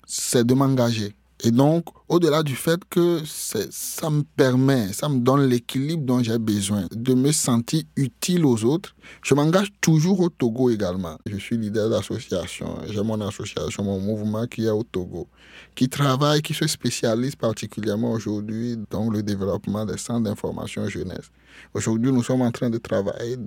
c'est 0.05 0.45
de 0.45 0.53
m'engager. 0.53 1.13
Et 1.43 1.51
donc, 1.51 1.85
au-delà 2.09 2.41
du 2.41 2.55
fait 2.55 2.79
que 2.89 3.21
ça 3.25 4.09
me 4.09 4.23
permet, 4.23 4.91
ça 4.91 5.07
me 5.07 5.19
donne 5.19 5.47
l'équilibre 5.47 6.03
dont 6.03 6.23
j'ai 6.23 6.39
besoin, 6.39 6.87
de 6.91 7.13
me 7.13 7.31
sentir 7.31 7.83
utile 7.95 8.43
aux 8.43 8.63
autres, 8.63 8.95
je 9.23 9.35
m'engage 9.35 9.67
toujours 9.79 10.19
au 10.21 10.29
Togo 10.29 10.71
également. 10.71 11.15
Je 11.27 11.37
suis 11.37 11.55
leader 11.55 11.91
d'association, 11.91 12.79
j'ai 12.89 13.03
mon 13.03 13.21
association, 13.21 13.83
mon 13.83 13.99
mouvement 13.99 14.47
qui 14.47 14.65
est 14.65 14.71
au 14.71 14.81
Togo, 14.81 15.27
qui 15.75 15.89
travaille, 15.89 16.41
qui 16.41 16.55
se 16.55 16.65
spécialise 16.65 17.35
particulièrement 17.35 18.13
aujourd'hui 18.13 18.75
dans 18.89 19.09
le 19.11 19.21
développement 19.21 19.85
des 19.85 19.97
centres 19.97 20.23
d'information 20.23 20.87
jeunesse. 20.89 21.29
Aujourd'hui, 21.73 22.11
nous 22.11 22.23
sommes 22.23 22.41
en 22.41 22.51
train 22.51 22.69
de 22.69 22.77
travailler, 22.79 23.37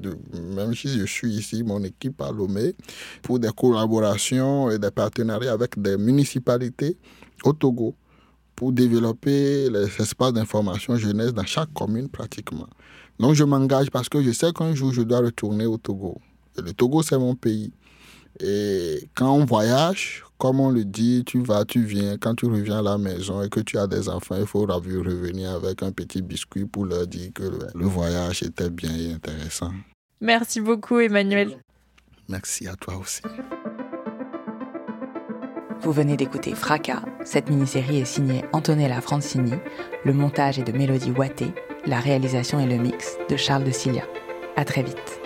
même 0.54 0.74
si 0.74 0.88
je 0.88 1.04
suis 1.06 1.32
ici, 1.32 1.62
mon 1.64 1.82
équipe 1.82 2.20
à 2.22 2.30
Lomé, 2.30 2.74
pour 3.22 3.38
des 3.38 3.50
collaborations 3.50 4.70
et 4.70 4.78
des 4.78 4.90
partenariats 4.90 5.52
avec 5.52 5.80
des 5.80 5.96
municipalités 5.96 6.96
au 7.44 7.52
Togo 7.52 7.94
pour 8.56 8.72
développer 8.72 9.70
les 9.70 9.86
espaces 10.00 10.32
d'information 10.32 10.96
jeunesse 10.96 11.32
dans 11.32 11.46
chaque 11.46 11.72
commune 11.72 12.08
pratiquement. 12.08 12.68
Donc 13.18 13.34
je 13.34 13.44
m'engage 13.44 13.90
parce 13.90 14.08
que 14.08 14.22
je 14.22 14.32
sais 14.32 14.52
qu'un 14.52 14.74
jour 14.74 14.92
je 14.92 15.02
dois 15.02 15.20
retourner 15.20 15.66
au 15.66 15.78
Togo. 15.78 16.20
le 16.56 16.72
Togo 16.72 17.02
c'est 17.02 17.18
mon 17.18 17.34
pays. 17.34 17.72
Et 18.38 19.08
quand 19.14 19.32
on 19.32 19.44
voyage, 19.44 20.24
comme 20.38 20.60
on 20.60 20.70
le 20.70 20.84
dit, 20.84 21.24
tu 21.26 21.42
vas, 21.42 21.64
tu 21.64 21.82
viens. 21.82 22.16
Quand 22.16 22.34
tu 22.34 22.46
reviens 22.46 22.78
à 22.78 22.82
la 22.82 22.96
maison 22.96 23.42
et 23.42 23.48
que 23.48 23.60
tu 23.60 23.76
as 23.76 23.86
des 23.86 24.08
enfants, 24.08 24.36
il 24.38 24.46
faut 24.46 24.60
revenir 24.60 25.50
avec 25.50 25.82
un 25.82 25.92
petit 25.92 26.22
biscuit 26.22 26.64
pour 26.64 26.86
leur 26.86 27.06
dire 27.06 27.30
que 27.34 27.42
le 27.74 27.86
voyage 27.86 28.42
était 28.42 28.70
bien 28.70 28.96
et 28.96 29.12
intéressant. 29.12 29.72
Merci 30.20 30.60
beaucoup 30.60 30.98
Emmanuel. 30.98 31.58
Merci 32.28 32.68
à 32.68 32.76
toi 32.76 32.96
aussi. 32.96 33.22
Vous 35.82 35.92
venez 35.92 36.16
d'écouter 36.16 36.54
Fracas. 36.54 37.02
Cette 37.24 37.48
mini-série 37.48 38.00
est 38.00 38.04
signée 38.04 38.44
Antonella 38.52 39.00
Francini. 39.00 39.54
Le 40.04 40.12
montage 40.12 40.58
est 40.58 40.64
de 40.64 40.76
Mélodie 40.76 41.10
Watté. 41.10 41.46
La 41.86 42.00
réalisation 42.00 42.60
et 42.60 42.66
le 42.66 42.76
mix 42.76 43.16
de 43.30 43.36
Charles 43.36 43.64
de 43.64 43.70
Cilia. 43.70 44.04
À 44.56 44.64
très 44.66 44.82
vite. 44.82 45.20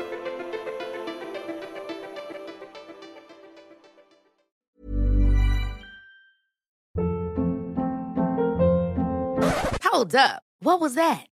Hold 9.92 10.14
up. 10.14 10.42
What 10.60 10.80
was 10.80 10.94
that? 10.94 11.26